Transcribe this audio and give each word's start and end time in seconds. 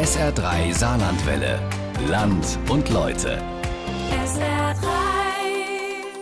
SR3 0.00 0.72
Saarlandwelle. 0.72 1.60
Land 2.08 2.58
und 2.70 2.88
Leute. 2.88 3.38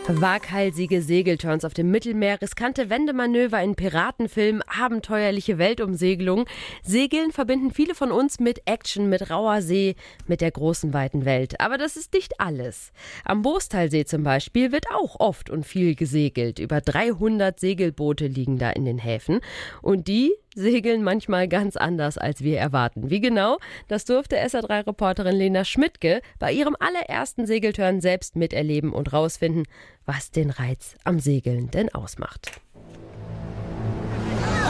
Waghalsige 0.09 1.01
Segelturns 1.01 1.65
auf 1.65 1.75
dem 1.75 1.93
Mittelmeer, 1.93 2.43
riskante 2.43 2.91
Wendemanöver 2.91 3.63
in 3.63 3.77
Piratenfilmen, 3.77 4.63
abenteuerliche 4.63 5.59
Weltumsegelung. 5.59 6.47
Segeln 6.83 7.31
verbinden 7.31 7.71
viele 7.71 7.95
von 7.95 8.11
uns 8.11 8.41
mit 8.41 8.63
Action, 8.65 9.09
mit 9.09 9.31
rauer 9.31 9.63
See, 9.63 9.95
mit 10.27 10.41
der 10.41 10.51
großen 10.51 10.93
weiten 10.93 11.25
Welt. 11.25 11.61
Aber 11.61 11.79
das 11.79 11.97
ist 11.97 12.15
nicht 12.15 12.41
alles. 12.41 12.91
Am 13.25 13.43
Boostalsee 13.43 14.07
zum 14.07 14.25
Beispiel 14.25 14.73
wird 14.73 14.87
auch 14.93 15.21
oft 15.21 15.51
und 15.51 15.65
viel 15.65 15.95
gesegelt. 15.95 16.59
Über 16.59 16.81
300 16.81 17.61
Segelboote 17.61 18.27
liegen 18.27 18.59
da 18.59 18.71
in 18.71 18.87
den 18.87 18.99
Häfen. 18.99 19.41
Und 19.83 20.09
die 20.09 20.33
segeln 20.59 21.03
manchmal 21.03 21.49
ganz 21.49 21.77
anders, 21.77 22.19
als 22.19 22.43
wir 22.43 22.59
erwarten. 22.59 23.11
Wie 23.11 23.21
genau? 23.21 23.59
Das 23.87 24.05
durfte 24.05 24.37
SA3-Reporterin 24.37 25.37
Lena 25.37 25.65
Schmidtke 25.65 26.21
bei 26.39 26.53
ihrem 26.53 26.77
allerersten 26.79 27.47
Segeltörn 27.47 28.01
selbst 28.01 28.37
miterleben 28.37 28.93
und 28.93 29.13
rausfinden, 29.13 29.65
was 30.05 30.31
den 30.31 30.51
Reiz 30.51 30.97
am 31.05 31.21
Segeln 31.21 31.71
denn 31.71 31.95
ausmacht. 31.95 32.61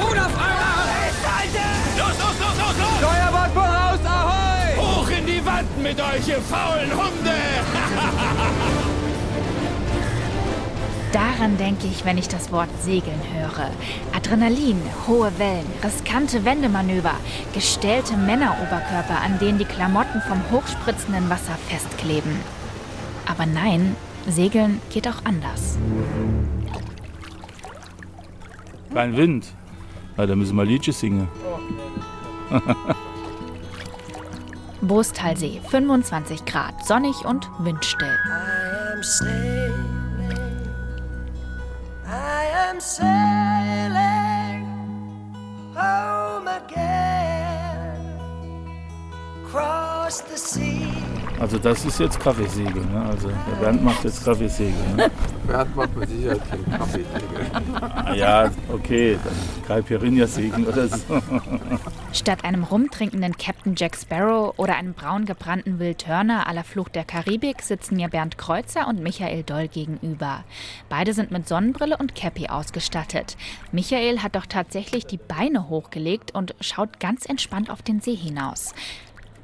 Ruderfahrer! 0.01 0.69
Los, 1.97 2.09
los, 2.09 2.19
los, 2.19 2.59
los, 2.59 2.79
los! 2.79 2.99
Steuerbord 2.99 3.53
voraus, 3.53 4.01
ahoi! 4.05 4.77
Hoch 4.77 5.11
in 5.11 5.27
die 5.27 5.45
Wand 5.45 5.83
mit 5.83 6.01
euch, 6.01 6.29
ihr 6.29 6.41
faulen 6.41 6.91
Hunde! 6.93 7.48
Daran 11.49 11.57
denke 11.57 11.87
ich, 11.87 12.05
wenn 12.05 12.19
ich 12.19 12.29
das 12.29 12.53
Wort 12.53 12.69
Segeln 12.83 13.21
höre. 13.33 13.71
Adrenalin, 14.15 14.83
hohe 15.07 15.33
Wellen, 15.39 15.65
riskante 15.83 16.45
Wendemanöver, 16.45 17.15
gestellte 17.55 18.19
Männeroberkörper, 18.19 19.23
an 19.25 19.39
denen 19.39 19.59
die 19.59 19.65
Klamotten 19.65 20.21
vom 20.21 20.43
hochspritzenden 20.51 21.31
Wasser 21.31 21.57
festkleben. 21.69 22.33
Aber 23.27 23.47
nein, 23.47 23.97
Segeln 24.27 24.83
geht 24.91 25.09
auch 25.09 25.25
anders. 25.25 25.79
Kein 28.93 29.17
Wind. 29.17 29.47
Na, 30.19 30.27
da 30.27 30.37
müssen 30.37 30.55
wir 30.55 30.67
Liedchen 30.67 30.93
singen. 30.93 31.29
Boostalsee, 34.83 35.63
25 35.67 36.45
Grad, 36.45 36.87
sonnig 36.87 37.25
und 37.25 37.49
windstill. 37.61 38.19
I 38.31 39.71
am 39.73 39.98
sailing. 42.81 44.65
I 45.77 46.01
am 46.05 46.47
sailing 46.47 46.47
home 46.47 46.49
again. 46.49 47.99
Cross 49.45 50.23
the 50.23 50.37
sea. 50.37 51.08
Also 51.41 51.57
das 51.59 51.85
ist 51.85 52.01
jetzt 52.01 52.19
Kaffeesegeln. 52.19 52.93
Ne? 52.93 53.01
Also 53.01 53.29
der 53.29 53.57
Bernd 53.61 53.85
macht 53.85 54.03
jetzt 54.03 54.25
Kaffeesegeln. 54.25 54.97
Ne? 54.97 55.11
Bernd 55.47 55.77
macht 55.77 55.97
mit 55.97 56.09
Sicherheit 56.09 56.51
keinen 56.51 56.71
Kaffeesegel. 56.71 57.47
Ah, 57.81 58.15
ja, 58.15 58.51
okay, 58.73 59.19
dann 59.23 59.35
Caipirinha-Segeln 59.69 60.67
oder 60.67 60.89
so. 60.89 60.99
Statt 62.13 62.45
einem 62.45 62.65
rumtrinkenden 62.65 63.37
Captain 63.37 63.75
Jack 63.77 63.97
Sparrow 63.97 64.55
oder 64.57 64.77
einem 64.77 64.95
braun 64.95 65.27
gebrannten 65.27 65.79
Will 65.79 65.95
Turner 65.95 66.49
à 66.49 66.55
la 66.55 66.65
Flucht 66.65 66.97
der 66.97 67.05
Karibik 67.05 67.63
sitzen 67.63 67.97
mir 67.97 68.09
Bernd 68.09 68.37
Kreuzer 68.37 68.89
und 68.89 69.01
Michael 69.01 69.45
Doll 69.45 69.69
gegenüber. 69.69 70.45
Beide 70.89 71.13
sind 71.13 71.31
mit 71.31 71.47
Sonnenbrille 71.47 71.97
und 71.97 72.15
Cappy 72.17 72.49
ausgestattet. 72.49 73.37
Michael 73.71 74.23
hat 74.23 74.35
doch 74.35 74.47
tatsächlich 74.47 75.07
die 75.07 75.19
Beine 75.19 75.69
hochgelegt 75.69 76.35
und 76.35 76.55
schaut 76.61 76.99
ganz 76.99 77.27
entspannt 77.27 77.71
auf 77.71 77.83
den 77.83 78.01
See 78.01 78.17
hinaus. 78.17 78.75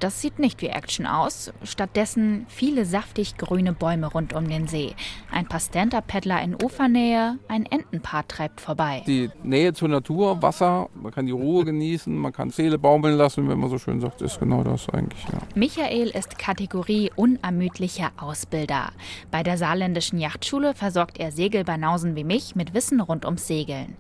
Das 0.01 0.21
sieht 0.21 0.39
nicht 0.39 0.61
wie 0.63 0.67
Action 0.67 1.07
aus. 1.07 1.53
Stattdessen 1.63 2.47
viele 2.49 2.85
saftig 2.85 3.37
grüne 3.37 3.73
Bäume 3.73 4.07
rund 4.07 4.33
um 4.35 4.49
den 4.49 4.67
See. 4.67 4.95
Ein 5.31 5.47
paar 5.47 5.61
Stand-Up-Paddler 5.61 6.43
in 6.43 6.57
Ufernähe, 6.63 7.39
ein 7.49 7.67
Entenpaar 7.67 8.27
treibt 8.29 8.61
vorbei. 8.61 9.03
Die 9.07 9.31
Nähe 9.43 9.73
zur 9.73 9.89
Natur, 9.89 10.43
Wasser, 10.43 10.89
man 10.95 11.13
kann 11.13 11.27
die 11.27 11.33
Ruhe 11.33 11.65
genießen, 11.65 12.15
man 12.17 12.33
kann 12.33 12.51
Seele 12.51 12.79
baumeln 12.79 13.17
lassen, 13.17 13.49
wenn 13.49 13.59
man 13.59 13.71
so 13.71 13.79
schön 13.79 14.01
sagt, 14.01 14.23
ist 14.23 14.41
genau 14.41 14.63
das 14.63 14.89
eigentlich. 14.91 15.25
Ja. 15.25 15.39
Michael 15.55 16.11
ist 16.11 16.39
Kategorie 16.39 17.11
unermüdlicher 17.17 18.13
Ausbilder. 18.17 18.93
Bei 19.31 19.43
der 19.43 19.59
saarländischen 19.59 20.19
Yachtschule 20.19 20.75
versorgt 20.75 21.19
er 21.19 21.33
Segelbanausen 21.33 22.17
wie 22.17 22.25
mich 22.25 22.55
mit 22.55 22.75
Wissen 22.75 23.01
rund 23.01 23.25
ums 23.25 23.47
Segeln. 23.47 23.97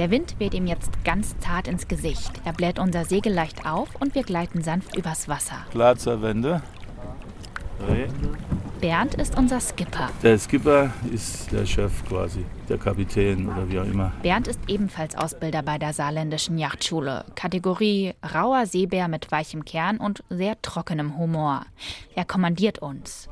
Der 0.00 0.10
Wind 0.10 0.36
weht 0.38 0.54
ihm 0.54 0.66
jetzt 0.66 1.04
ganz 1.04 1.38
zart 1.40 1.68
ins 1.68 1.86
Gesicht. 1.86 2.32
Er 2.46 2.54
bläht 2.54 2.78
unser 2.78 3.04
Segel 3.04 3.34
leicht 3.34 3.66
auf 3.66 3.90
und 4.00 4.14
wir 4.14 4.22
gleiten 4.22 4.62
sanft 4.62 4.96
übers 4.96 5.28
Wasser. 5.28 5.58
Klar 5.72 5.94
zur 5.96 6.22
Wende. 6.22 6.62
Bernd 8.80 9.16
ist 9.16 9.36
unser 9.36 9.60
Skipper. 9.60 10.08
Der 10.22 10.38
Skipper 10.38 10.90
ist 11.12 11.52
der 11.52 11.66
Chef 11.66 11.92
quasi, 12.08 12.46
der 12.70 12.78
Kapitän 12.78 13.46
oder 13.46 13.68
wie 13.68 13.78
auch 13.78 13.84
immer. 13.84 14.10
Bernd 14.22 14.48
ist 14.48 14.60
ebenfalls 14.68 15.14
Ausbilder 15.14 15.62
bei 15.62 15.76
der 15.76 15.92
saarländischen 15.92 16.56
Yachtschule. 16.56 17.26
Kategorie 17.34 18.14
rauer 18.34 18.64
Seebär 18.64 19.06
mit 19.06 19.30
weichem 19.30 19.66
Kern 19.66 19.98
und 19.98 20.24
sehr 20.30 20.56
trockenem 20.62 21.18
Humor. 21.18 21.66
Er 22.14 22.24
kommandiert 22.24 22.78
uns. 22.78 23.28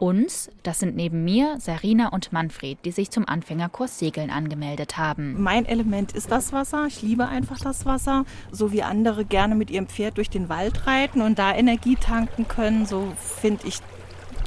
Uns, 0.00 0.50
das 0.62 0.80
sind 0.80 0.96
neben 0.96 1.24
mir 1.24 1.56
Sarina 1.60 2.08
und 2.08 2.32
Manfred, 2.32 2.78
die 2.86 2.90
sich 2.90 3.10
zum 3.10 3.28
Anfängerkurs 3.28 3.98
Segeln 3.98 4.30
angemeldet 4.30 4.96
haben. 4.96 5.42
Mein 5.42 5.66
Element 5.66 6.12
ist 6.12 6.30
das 6.30 6.54
Wasser. 6.54 6.86
Ich 6.86 7.02
liebe 7.02 7.28
einfach 7.28 7.58
das 7.58 7.84
Wasser. 7.84 8.24
So 8.50 8.72
wie 8.72 8.82
andere 8.82 9.26
gerne 9.26 9.54
mit 9.54 9.70
ihrem 9.70 9.88
Pferd 9.88 10.16
durch 10.16 10.30
den 10.30 10.48
Wald 10.48 10.86
reiten 10.86 11.20
und 11.20 11.38
da 11.38 11.54
Energie 11.54 11.96
tanken 11.96 12.48
können, 12.48 12.86
so 12.86 13.12
finde 13.18 13.68
ich 13.68 13.80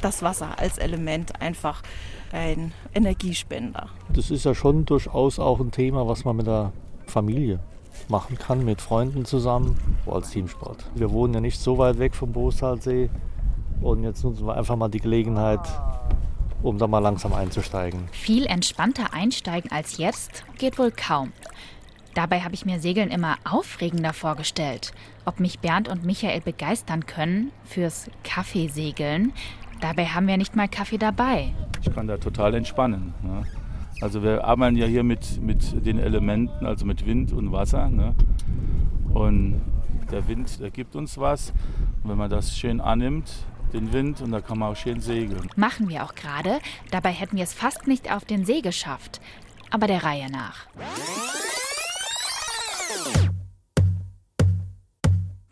das 0.02 0.22
Wasser 0.22 0.58
als 0.58 0.78
Element 0.78 1.40
einfach 1.40 1.82
ein 2.32 2.72
Energiespender. 2.92 3.90
Das 4.12 4.32
ist 4.32 4.44
ja 4.44 4.56
schon 4.56 4.84
durchaus 4.86 5.38
auch 5.38 5.60
ein 5.60 5.70
Thema, 5.70 6.08
was 6.08 6.24
man 6.24 6.34
mit 6.36 6.48
der 6.48 6.72
Familie 7.06 7.60
machen 8.08 8.36
kann, 8.38 8.64
mit 8.64 8.80
Freunden 8.80 9.24
zusammen, 9.24 9.78
als 10.04 10.30
Teamsport. 10.30 10.84
Wir 10.96 11.12
wohnen 11.12 11.34
ja 11.34 11.40
nicht 11.40 11.60
so 11.60 11.78
weit 11.78 12.00
weg 12.00 12.16
vom 12.16 12.32
Boostalsee 12.32 13.08
und 13.80 14.02
jetzt 14.02 14.24
nutzen 14.24 14.46
wir 14.46 14.56
einfach 14.56 14.76
mal 14.76 14.88
die 14.88 15.00
Gelegenheit, 15.00 15.60
um 16.62 16.78
da 16.78 16.86
mal 16.86 17.00
langsam 17.00 17.32
einzusteigen. 17.32 18.08
Viel 18.12 18.46
entspannter 18.46 19.12
einsteigen 19.12 19.70
als 19.70 19.98
jetzt 19.98 20.44
geht 20.58 20.78
wohl 20.78 20.90
kaum. 20.90 21.32
Dabei 22.14 22.40
habe 22.42 22.54
ich 22.54 22.64
mir 22.64 22.78
Segeln 22.78 23.10
immer 23.10 23.36
aufregender 23.44 24.12
vorgestellt. 24.12 24.92
Ob 25.24 25.40
mich 25.40 25.58
Bernd 25.58 25.88
und 25.88 26.04
Michael 26.04 26.40
begeistern 26.40 27.06
können 27.06 27.50
fürs 27.64 28.08
Kaffeesegeln. 28.22 29.32
Dabei 29.80 30.06
haben 30.06 30.28
wir 30.28 30.36
nicht 30.36 30.54
mal 30.54 30.68
Kaffee 30.68 30.98
dabei. 30.98 31.52
Ich 31.82 31.92
kann 31.92 32.06
da 32.06 32.16
total 32.16 32.54
entspannen. 32.54 33.14
Ne? 33.22 33.42
Also 34.00 34.22
wir 34.22 34.44
arbeiten 34.44 34.76
ja 34.76 34.86
hier 34.86 35.02
mit, 35.02 35.42
mit 35.42 35.84
den 35.84 35.98
Elementen, 35.98 36.64
also 36.64 36.86
mit 36.86 37.04
Wind 37.04 37.32
und 37.32 37.50
Wasser. 37.50 37.88
Ne? 37.88 38.14
Und 39.12 39.60
der 40.12 40.28
Wind, 40.28 40.60
der 40.60 40.70
gibt 40.70 40.94
uns 40.94 41.18
was. 41.18 41.52
Und 42.02 42.10
wenn 42.10 42.18
man 42.18 42.30
das 42.30 42.56
schön 42.56 42.80
annimmt, 42.80 43.30
den 43.74 43.92
Wind, 43.92 44.20
und 44.20 44.30
da 44.30 44.40
kann 44.40 44.58
man 44.58 44.72
auch 44.72 44.76
schön 44.76 45.00
segeln. 45.00 45.50
Machen 45.56 45.88
wir 45.88 46.04
auch 46.04 46.14
gerade. 46.14 46.60
Dabei 46.90 47.10
hätten 47.10 47.36
wir 47.36 47.44
es 47.44 47.52
fast 47.52 47.86
nicht 47.86 48.10
auf 48.10 48.24
den 48.24 48.44
See 48.44 48.60
geschafft. 48.60 49.20
Aber 49.70 49.86
der 49.86 50.04
Reihe 50.04 50.30
nach. 50.30 50.66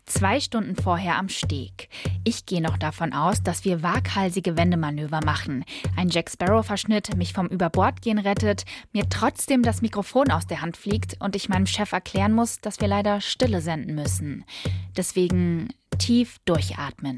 Zwei 0.05 0.39
Stunden 0.39 0.75
vorher 0.77 1.17
am 1.17 1.27
Steg. 1.27 1.89
Ich 2.23 2.45
gehe 2.45 2.61
noch 2.61 2.77
davon 2.77 3.11
aus, 3.11 3.43
dass 3.43 3.65
wir 3.65 3.83
waghalsige 3.83 4.55
Wendemanöver 4.55 5.19
machen. 5.25 5.65
Ein 5.97 6.07
Jack 6.07 6.29
Sparrow-Verschnitt 6.29 7.17
mich 7.17 7.33
vom 7.33 7.47
Überbordgehen 7.47 8.19
rettet, 8.19 8.63
mir 8.93 9.09
trotzdem 9.09 9.63
das 9.63 9.81
Mikrofon 9.81 10.31
aus 10.31 10.47
der 10.47 10.61
Hand 10.61 10.77
fliegt 10.77 11.17
und 11.19 11.35
ich 11.35 11.49
meinem 11.49 11.65
Chef 11.65 11.91
erklären 11.91 12.31
muss, 12.31 12.61
dass 12.61 12.79
wir 12.79 12.87
leider 12.87 13.19
Stille 13.19 13.59
senden 13.59 13.95
müssen. 13.95 14.45
Deswegen 14.95 15.73
tief 15.97 16.37
durchatmen. 16.45 17.17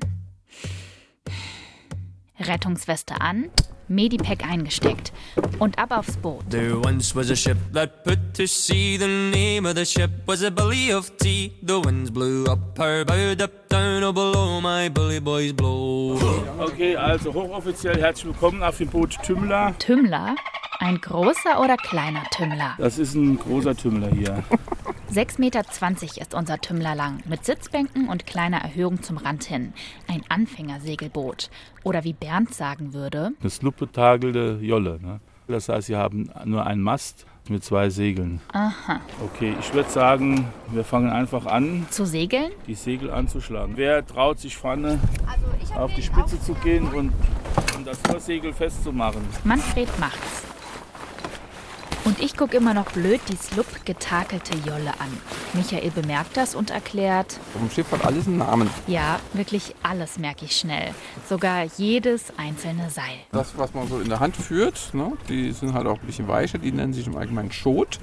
Rettungsweste 2.40 3.22
an, 3.22 3.50
Medipack 3.88 4.44
eingesteckt 4.44 5.14
und 5.60 5.78
ab 5.78 5.92
aufs 5.92 6.18
Boot. 6.18 6.44
There 6.50 6.78
once 6.78 7.16
was 7.16 7.30
a 7.30 7.36
ship 7.36 7.58
that 7.74 8.04
put 8.04 8.20
to 8.34 8.48
sea. 8.48 8.98
The 8.98 9.08
name 9.08 9.66
of 9.66 9.76
the 9.76 9.86
ship 9.86 10.12
was 10.28 10.44
a 10.44 10.50
Billy 10.50 10.92
of 10.92 11.16
Tea. 11.18 11.54
The 11.62 11.80
winds 11.80 12.12
blew 12.12 12.46
up 12.46 12.78
her 12.78 13.06
bow, 13.06 13.36
up 13.44 13.70
down, 13.70 14.04
oh 14.04 14.12
below 14.12 14.60
my 14.62 14.90
bully 14.90 15.20
boys 15.20 15.54
blow. 15.54 16.18
Okay, 16.60 16.96
also 16.96 17.34
hochoffiziell 17.34 18.02
herzlich 18.02 18.26
willkommen 18.26 18.64
auf 18.64 18.78
dem 18.78 18.88
Boot 18.88 19.18
Tümmler. 19.24 19.76
Tümmler? 19.78 20.36
Ein 20.80 21.00
großer 21.00 21.62
oder 21.62 21.78
kleiner 21.78 22.24
Tümmler? 22.32 22.76
Das 22.78 22.98
ist 22.98 23.16
ein 23.16 23.38
großer 23.38 23.76
Tümmler 23.76 24.10
hier. 24.10 24.44
6,20 25.12 25.40
Meter 25.40 25.62
ist 26.22 26.34
unser 26.34 26.60
Tümmler 26.60 26.96
lang, 26.96 27.20
mit 27.26 27.46
Sitzbänken 27.46 28.10
und 28.10 28.26
kleiner 28.26 28.58
Erhöhung 28.58 29.02
zum 29.02 29.18
Rand 29.18 29.44
hin. 29.46 29.74
Ein 30.08 30.24
Anfängersegelboot. 30.30 31.50
Oder 31.84 32.04
wie 32.04 32.14
Bernd 32.14 32.54
sagen 32.54 32.94
würde, 32.94 33.32
Eine 33.40 33.50
sluppetagelte 33.50 34.60
Jolle. 34.62 35.00
Ne? 35.02 35.20
Das 35.48 35.70
heißt, 35.70 35.88
sie 35.88 35.96
haben 35.96 36.30
nur 36.44 36.66
einen 36.66 36.82
Mast 36.82 37.26
mit 37.48 37.64
zwei 37.64 37.90
Segeln. 37.90 38.42
Aha. 38.52 39.00
Okay, 39.24 39.56
ich 39.60 39.74
würde 39.74 39.90
sagen, 39.90 40.46
wir 40.72 40.84
fangen 40.84 41.10
einfach 41.12 41.46
an, 41.46 41.86
Zu 41.92 42.06
segeln? 42.06 42.52
die 42.68 42.74
Segel 42.76 43.12
anzuschlagen. 43.12 43.78
Wer 43.78 44.06
traut 44.06 44.40
sich 44.40 44.58
vorne 44.58 45.00
auf 45.78 45.94
die 45.94 46.02
Spitze 46.04 46.42
zu 46.42 46.54
gehen 46.56 46.88
und, 46.88 47.14
und 47.78 47.86
das 47.86 48.00
Vorsegel 48.00 48.52
festzumachen? 48.54 49.22
Manfred 49.44 49.88
macht's. 50.00 50.44
Und 52.06 52.20
ich 52.22 52.38
gucke 52.38 52.56
immer 52.56 52.76
noch 52.76 52.92
blöd 52.92 53.20
die 53.30 53.36
slupp 53.36 53.84
getakelte 53.84 54.56
Jolle 54.60 54.92
an. 55.00 55.10
Michael 55.54 55.90
bemerkt 55.90 56.38
das 56.38 56.54
und 56.54 56.70
erklärt, 56.70 57.40
Auf 57.56 57.62
dem 57.62 57.72
Schiff 57.72 57.92
hat 57.92 58.06
alles 58.06 58.28
einen 58.28 58.38
Namen. 58.38 58.70
ja, 58.86 59.20
wirklich 59.34 59.74
alles 59.82 60.20
merke 60.20 60.46
ich 60.46 60.56
schnell. 60.56 60.94
Sogar 61.28 61.64
jedes 61.78 62.26
einzelne 62.38 62.92
Seil. 62.92 63.18
Das, 63.32 63.58
was 63.58 63.74
man 63.74 63.88
so 63.88 64.00
in 64.00 64.10
der 64.10 64.20
Hand 64.20 64.38
führt, 64.38 64.94
ne, 64.94 65.14
die 65.30 65.52
sind 65.52 65.74
halt 65.74 65.88
auch 65.88 66.00
ein 66.00 66.06
bisschen 66.06 66.28
weicher, 66.28 66.60
die 66.60 66.72
nennen 66.72 66.94
sich 66.94 67.08
im 67.08 67.18
Allgemeinen 67.18 67.52
Schot. 67.52 67.98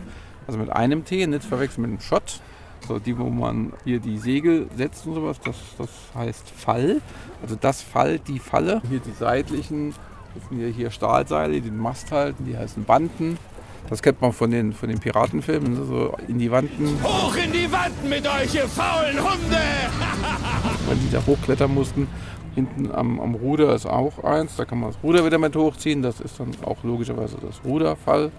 Also 0.49 0.59
mit 0.59 0.71
einem 0.71 1.05
T, 1.05 1.25
nicht 1.25 1.45
verwechseln 1.45 1.83
mit 1.83 1.91
einem 1.93 2.01
Schott. 2.01 2.41
So 2.89 2.99
die, 2.99 3.17
wo 3.17 3.31
man 3.31 3.73
hier 3.85 4.01
die 4.01 4.19
Segel 4.19 4.69
setzt 4.77 5.07
und 5.07 5.15
sowas, 5.15 5.39
das, 5.45 5.55
das 5.79 5.89
heißt 6.17 6.51
Fall. 6.51 7.01
Also 7.41 7.55
das 7.55 7.81
Fall, 7.83 8.19
die 8.19 8.41
Falle. 8.41 8.83
Hier 8.91 8.99
die 8.99 9.13
seitlichen, 9.13 9.95
das 10.35 10.49
sind 10.49 10.59
hier, 10.59 10.69
hier 10.71 10.91
Stahlseile, 10.91 11.53
die 11.53 11.61
den 11.61 11.79
Mast 11.79 12.11
halten, 12.11 12.45
die 12.45 12.59
heißen 12.59 12.83
Banden. 12.83 13.39
Das 13.88 14.02
kennt 14.02 14.20
man 14.20 14.32
von 14.32 14.50
den, 14.50 14.73
von 14.73 14.88
den 14.88 14.99
Piratenfilmen, 14.99 15.75
ne, 15.75 15.84
so 15.84 16.14
in 16.29 16.38
die 16.38 16.50
Wanden, 16.50 16.99
Hoch 17.02 17.34
in 17.37 17.52
die 17.52 17.70
Wand 17.70 18.08
mit 18.08 18.26
euch, 18.26 18.55
ihr 18.55 18.69
faulen 18.69 19.19
Hunde! 19.19 19.56
weil 20.87 20.96
die 20.96 21.11
da 21.11 21.25
hochklettern 21.26 21.73
mussten. 21.73 22.08
Hinten 22.55 22.90
am, 22.93 23.19
am 23.19 23.34
Ruder 23.34 23.75
ist 23.75 23.87
auch 23.87 24.25
eins, 24.25 24.56
da 24.56 24.64
kann 24.64 24.81
man 24.81 24.90
das 24.93 25.02
Ruder 25.02 25.25
wieder 25.25 25.38
mit 25.38 25.56
hochziehen. 25.56 26.02
Das 26.02 26.20
ist 26.20 26.38
dann 26.38 26.50
auch 26.64 26.84
logischerweise 26.84 27.38
das 27.40 27.62
Ruderfall. 27.64 28.31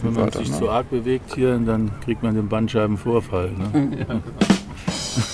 Wenn 0.00 0.12
man 0.12 0.26
Weiter, 0.26 0.38
sich 0.38 0.50
ne? 0.50 0.58
zu 0.58 0.70
arg 0.70 0.90
bewegt 0.90 1.34
hier, 1.34 1.58
dann 1.58 1.90
kriegt 2.00 2.22
man 2.22 2.36
den 2.36 2.48
Bandscheibenvorfall. 2.48 3.50
Ne? 3.50 4.22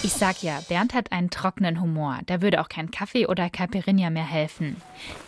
Ich 0.03 0.13
sag 0.13 0.43
ja, 0.43 0.61
Bernd 0.69 0.95
hat 0.95 1.13
einen 1.13 1.31
trockenen 1.31 1.81
Humor. 1.81 2.19
Da 2.27 2.41
würde 2.41 2.61
auch 2.61 2.69
kein 2.69 2.91
Kaffee 2.91 3.27
oder 3.27 3.51
Caipirinha 3.51 4.11
mehr 4.11 4.27
helfen. 4.27 4.77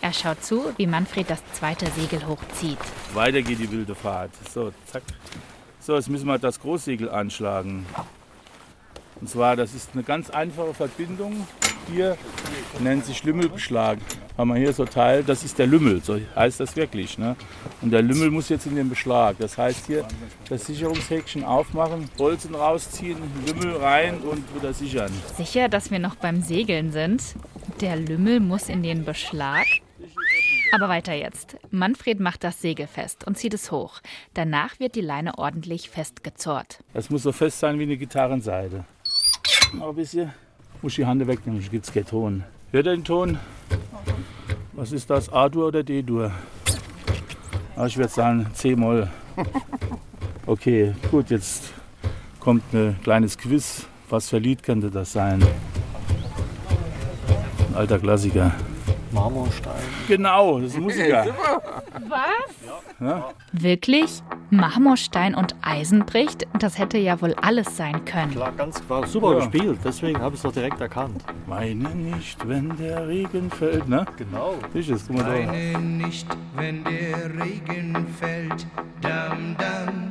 Er 0.00 0.12
schaut 0.12 0.42
zu, 0.42 0.72
wie 0.76 0.86
Manfred 0.86 1.28
das 1.28 1.42
zweite 1.52 1.90
Segel 1.90 2.26
hochzieht. 2.26 2.78
Weiter 3.12 3.42
geht 3.42 3.58
die 3.58 3.70
wilde 3.70 3.94
Fahrt. 3.94 4.30
So, 4.52 4.72
zack. 4.86 5.02
So, 5.80 5.94
jetzt 5.94 6.08
müssen 6.08 6.26
wir 6.26 6.38
das 6.38 6.58
Großsegel 6.60 7.10
anschlagen. 7.10 7.86
Und 9.20 9.28
zwar, 9.28 9.56
das 9.56 9.74
ist 9.74 9.90
eine 9.94 10.02
ganz 10.02 10.30
einfache 10.30 10.74
Verbindung. 10.74 11.46
Hier 11.92 12.16
nennt 12.80 13.04
sich 13.04 13.22
Lümmelbeschlag. 13.24 13.98
Haben 14.36 14.50
wir 14.50 14.56
hier 14.56 14.72
so 14.74 14.84
Teil, 14.84 15.24
das 15.24 15.44
ist 15.44 15.58
der 15.58 15.66
Lümmel, 15.66 16.02
so 16.02 16.20
heißt 16.34 16.60
das 16.60 16.76
wirklich. 16.76 17.16
Ne? 17.16 17.36
Und 17.80 17.90
der 17.90 18.02
Lümmel 18.02 18.30
muss 18.30 18.50
jetzt 18.50 18.66
in 18.66 18.76
den 18.76 18.90
Beschlag. 18.90 19.36
Das 19.38 19.56
heißt 19.56 19.86
hier 19.86 20.06
das 20.50 20.66
Sicherungshäkchen 20.66 21.42
aufmachen, 21.42 22.10
Bolzen 22.18 22.54
rausziehen, 22.54 23.16
Lümmel 23.46 23.76
rein 23.76 24.18
und 24.18 24.44
wieder 24.54 24.74
sichern. 24.74 25.10
Sicher, 25.36 25.70
dass 25.70 25.90
wir 25.90 25.98
noch 26.00 26.16
beim 26.16 26.42
Segeln 26.42 26.92
sind? 26.92 27.22
Der 27.80 27.96
Lümmel 27.96 28.40
muss 28.40 28.68
in 28.68 28.82
den 28.82 29.06
Beschlag. 29.06 29.64
Aber 30.72 30.90
weiter 30.90 31.14
jetzt. 31.14 31.56
Manfred 31.70 32.20
macht 32.20 32.44
das 32.44 32.60
Segel 32.60 32.86
fest 32.86 33.26
und 33.26 33.38
zieht 33.38 33.54
es 33.54 33.70
hoch. 33.70 34.00
Danach 34.34 34.78
wird 34.78 34.96
die 34.96 35.00
Leine 35.00 35.38
ordentlich 35.38 35.88
festgezurrt. 35.88 36.80
Das 36.92 37.08
muss 37.08 37.22
so 37.22 37.32
fest 37.32 37.60
sein 37.60 37.78
wie 37.78 37.84
eine 37.84 37.96
Gitarrenseite. 37.96 38.84
Noch 39.72 39.88
ein 39.90 39.94
bisschen. 39.94 40.32
Muss 40.82 40.94
die 40.94 41.06
Hand 41.06 41.26
wegnehmen, 41.26 41.60
sonst 41.60 41.70
gibt 41.70 41.86
es 41.86 41.92
keinen 41.94 42.06
Ton. 42.06 42.44
Hört 42.72 42.86
ihr 42.86 42.92
den 42.92 43.04
Ton? 43.04 43.38
Was 44.76 44.92
ist 44.92 45.08
das? 45.10 45.32
A-Dur 45.32 45.68
oder 45.68 45.82
D-Dur? 45.82 46.30
Ah, 47.76 47.86
Ich 47.86 47.96
würde 47.96 48.10
sagen 48.12 48.46
C-Moll. 48.54 49.08
Okay, 50.48 50.94
gut, 51.10 51.28
jetzt 51.30 51.72
kommt 52.38 52.62
ein 52.72 52.96
kleines 53.02 53.36
Quiz. 53.36 53.84
Was 54.08 54.28
für 54.28 54.38
Lied 54.38 54.62
könnte 54.62 54.92
das 54.92 55.12
sein? 55.12 55.42
Ein 57.70 57.74
alter 57.74 57.98
Klassiker. 57.98 58.52
Marmorstein. 59.10 59.72
Genau, 60.06 60.60
das 60.60 60.70
ist 60.74 60.78
Musiker. 60.78 61.26
Was? 62.08 63.00
Ja? 63.00 63.30
Wirklich? 63.50 64.22
Marmorstein 64.56 65.34
und 65.34 65.54
Eisen 65.62 66.04
bricht? 66.06 66.46
Das 66.58 66.78
hätte 66.78 66.98
ja 66.98 67.20
wohl 67.20 67.34
alles 67.34 67.76
sein 67.76 68.04
können. 68.04 68.30
Klar, 68.32 68.52
ganz 68.56 68.84
klar. 68.86 69.06
Super 69.06 69.32
Ja. 69.32 69.38
gespielt, 69.38 69.78
deswegen 69.84 70.20
habe 70.20 70.34
ich 70.34 70.38
es 70.40 70.42
doch 70.42 70.52
direkt 70.52 70.80
erkannt. 70.80 71.24
Meine 71.46 71.90
nicht, 71.94 72.46
wenn 72.48 72.76
der 72.76 73.06
Regen 73.06 73.50
fällt, 73.50 73.88
ne? 73.88 74.04
Genau. 74.16 74.54
Du, 74.72 74.80
das? 74.82 75.06
guck 75.06 75.16
mal 75.16 75.24
da. 75.24 75.32
Weine 75.52 75.78
nicht, 75.78 76.26
wenn 76.56 76.84
der 76.84 77.30
Regen 77.44 78.06
fällt. 78.18 78.66
Dam, 79.02 79.54
dam, 79.58 80.05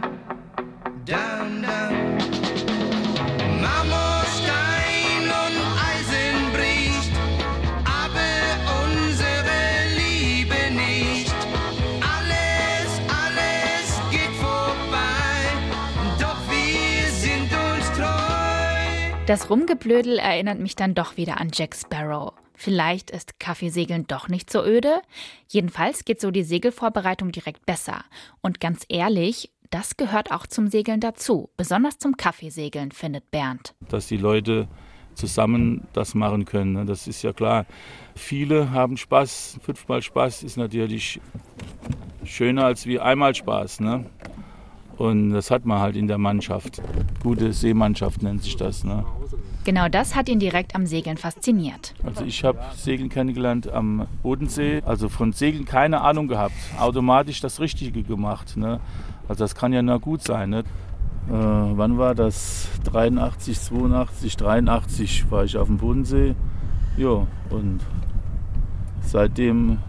Das 19.25 19.49
Rumgeblödel 19.49 20.19
erinnert 20.19 20.59
mich 20.59 20.75
dann 20.75 20.93
doch 20.93 21.17
wieder 21.17 21.41
an 21.41 21.49
Jack 21.51 21.75
Sparrow. 21.75 22.33
Vielleicht 22.53 23.09
ist 23.09 23.39
Kaffeesegeln 23.39 24.05
doch 24.05 24.29
nicht 24.29 24.51
so 24.51 24.63
öde. 24.63 25.01
Jedenfalls 25.47 26.05
geht 26.05 26.21
so 26.21 26.29
die 26.29 26.43
Segelvorbereitung 26.43 27.31
direkt 27.31 27.65
besser. 27.65 28.03
Und 28.41 28.59
ganz 28.59 28.85
ehrlich, 28.87 29.51
das 29.71 29.97
gehört 29.97 30.31
auch 30.31 30.45
zum 30.45 30.67
Segeln 30.67 30.99
dazu. 30.99 31.49
Besonders 31.57 31.97
zum 31.97 32.17
Kaffeesegeln, 32.17 32.91
findet 32.91 33.31
Bernd. 33.31 33.73
dass 33.89 34.05
die 34.07 34.17
Leute 34.17 34.67
zusammen 35.15 35.87
das 35.93 36.13
machen 36.13 36.45
können. 36.45 36.73
ne? 36.73 36.85
Das 36.85 37.07
ist 37.07 37.23
ja 37.23 37.33
klar. 37.33 37.65
Viele 38.13 38.71
haben 38.71 38.95
Spaß. 38.95 39.59
Fünfmal 39.63 40.03
Spaß 40.03 40.43
ist 40.43 40.55
natürlich 40.55 41.19
schöner 42.23 42.65
als 42.65 42.85
wie 42.85 42.99
einmal 42.99 43.33
Spaß. 43.33 43.79
Ne? 43.79 44.05
Und 44.97 45.31
das 45.31 45.51
hat 45.51 45.65
man 45.65 45.79
halt 45.79 45.95
in 45.95 46.07
der 46.07 46.17
Mannschaft. 46.17 46.81
Gute 47.21 47.51
Seemannschaft 47.51 48.23
nennt 48.23 48.43
sich 48.43 48.55
das. 48.55 48.83
Ne? 48.83 49.03
Genau 49.65 49.89
das 49.89 50.15
hat 50.15 50.29
ihn 50.29 50.39
direkt 50.39 50.75
am 50.75 50.85
Segeln 50.85 51.17
fasziniert. 51.17 51.93
Also 52.03 52.23
ich 52.23 52.43
habe 52.43 52.59
Segeln 52.75 53.09
kennengelernt 53.09 53.67
am 53.67 54.07
Bodensee. 54.23 54.81
Also 54.85 55.09
von 55.09 55.33
Segeln 55.33 55.65
keine 55.65 56.01
Ahnung 56.01 56.27
gehabt. 56.27 56.55
Automatisch 56.79 57.41
das 57.41 57.59
Richtige 57.59 58.03
gemacht. 58.03 58.57
Ne? 58.57 58.79
Also 59.27 59.43
das 59.43 59.55
kann 59.55 59.73
ja 59.73 59.81
nur 59.81 59.99
gut 59.99 60.21
sein. 60.21 60.51
Ne? 60.51 60.59
Äh, 60.59 61.31
wann 61.31 61.97
war 61.97 62.13
das? 62.13 62.69
83, 62.83 63.59
82, 63.59 64.37
83 64.37 65.31
war 65.31 65.43
ich 65.43 65.57
auf 65.57 65.67
dem 65.67 65.77
Bodensee. 65.77 66.35
Ja, 66.97 67.27
und 67.49 67.81
seitdem 69.01 69.79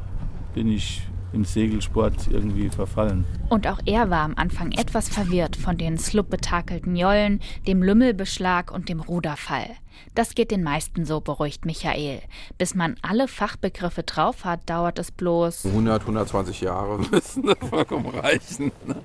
bin 0.55 0.69
ich 0.69 1.03
im 1.33 1.45
Segelsport 1.45 2.29
irgendwie 2.31 2.69
verfallen. 2.69 3.25
Und 3.49 3.67
auch 3.67 3.81
er 3.85 4.11
war 4.11 4.23
am 4.23 4.35
Anfang 4.37 4.73
etwas 4.73 5.09
verwirrt 5.09 5.57
von 5.57 5.77
den 5.77 5.99
slupp-betakelten 5.99 6.97
Jollen, 6.97 7.41
dem 7.67 7.83
Lümmelbeschlag 7.83 8.73
und 8.73 8.89
dem 8.89 9.01
Ruderfall. 9.01 9.67
Das 10.15 10.35
geht 10.35 10.51
den 10.51 10.63
meisten 10.63 11.05
so, 11.05 11.21
beruhigt 11.21 11.65
Michael. 11.65 12.21
Bis 12.59 12.75
man 12.75 12.97
alle 13.03 13.29
Fachbegriffe 13.29 14.03
drauf 14.03 14.45
hat, 14.45 14.69
dauert 14.69 14.99
es 14.99 15.11
bloß. 15.11 15.67
100, 15.67 16.03
120 16.03 16.61
Jahre 16.61 16.99
müssen 17.11 17.45
das 17.45 17.57
vollkommen 17.69 18.07
reichen. 18.07 18.73
ne? 18.87 18.97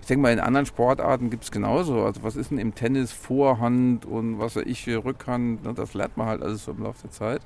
Ich 0.00 0.06
denke 0.06 0.22
mal, 0.22 0.32
in 0.32 0.40
anderen 0.40 0.66
Sportarten 0.66 1.30
gibt 1.30 1.44
es 1.44 1.50
genauso. 1.50 2.04
Also 2.04 2.22
was 2.22 2.36
ist 2.36 2.50
denn 2.50 2.58
im 2.58 2.74
Tennis 2.74 3.12
Vorhand 3.12 4.04
und 4.06 4.38
was 4.38 4.56
weiß 4.56 4.64
ich 4.66 4.82
für 4.84 5.04
Rückhand? 5.04 5.64
ne? 5.64 5.74
Das 5.74 5.94
lernt 5.94 6.16
man 6.16 6.26
halt 6.26 6.42
alles 6.42 6.64
so 6.64 6.72
im 6.72 6.82
Laufe 6.82 7.02
der 7.02 7.10
Zeit. 7.10 7.42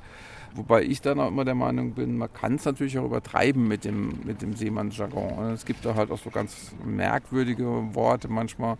Wobei 0.57 0.83
ich 0.83 1.03
dann 1.03 1.21
auch 1.21 1.29
immer 1.29 1.45
der 1.45 1.55
Meinung 1.55 1.93
bin, 1.93 2.17
man 2.17 2.33
kann 2.33 2.55
es 2.55 2.65
natürlich 2.65 2.99
auch 2.99 3.05
übertreiben 3.05 3.69
mit 3.69 3.85
dem, 3.85 4.21
mit 4.25 4.41
dem 4.41 4.55
Seemannsjargon. 4.55 5.53
Es 5.53 5.67
gibt 5.67 5.85
da 5.85 5.95
halt 5.95 6.11
auch 6.11 6.19
so 6.19 6.31
ganz 6.31 6.73
merkwürdige 6.85 7.65
Worte 7.95 8.29
manchmal. 8.29 8.77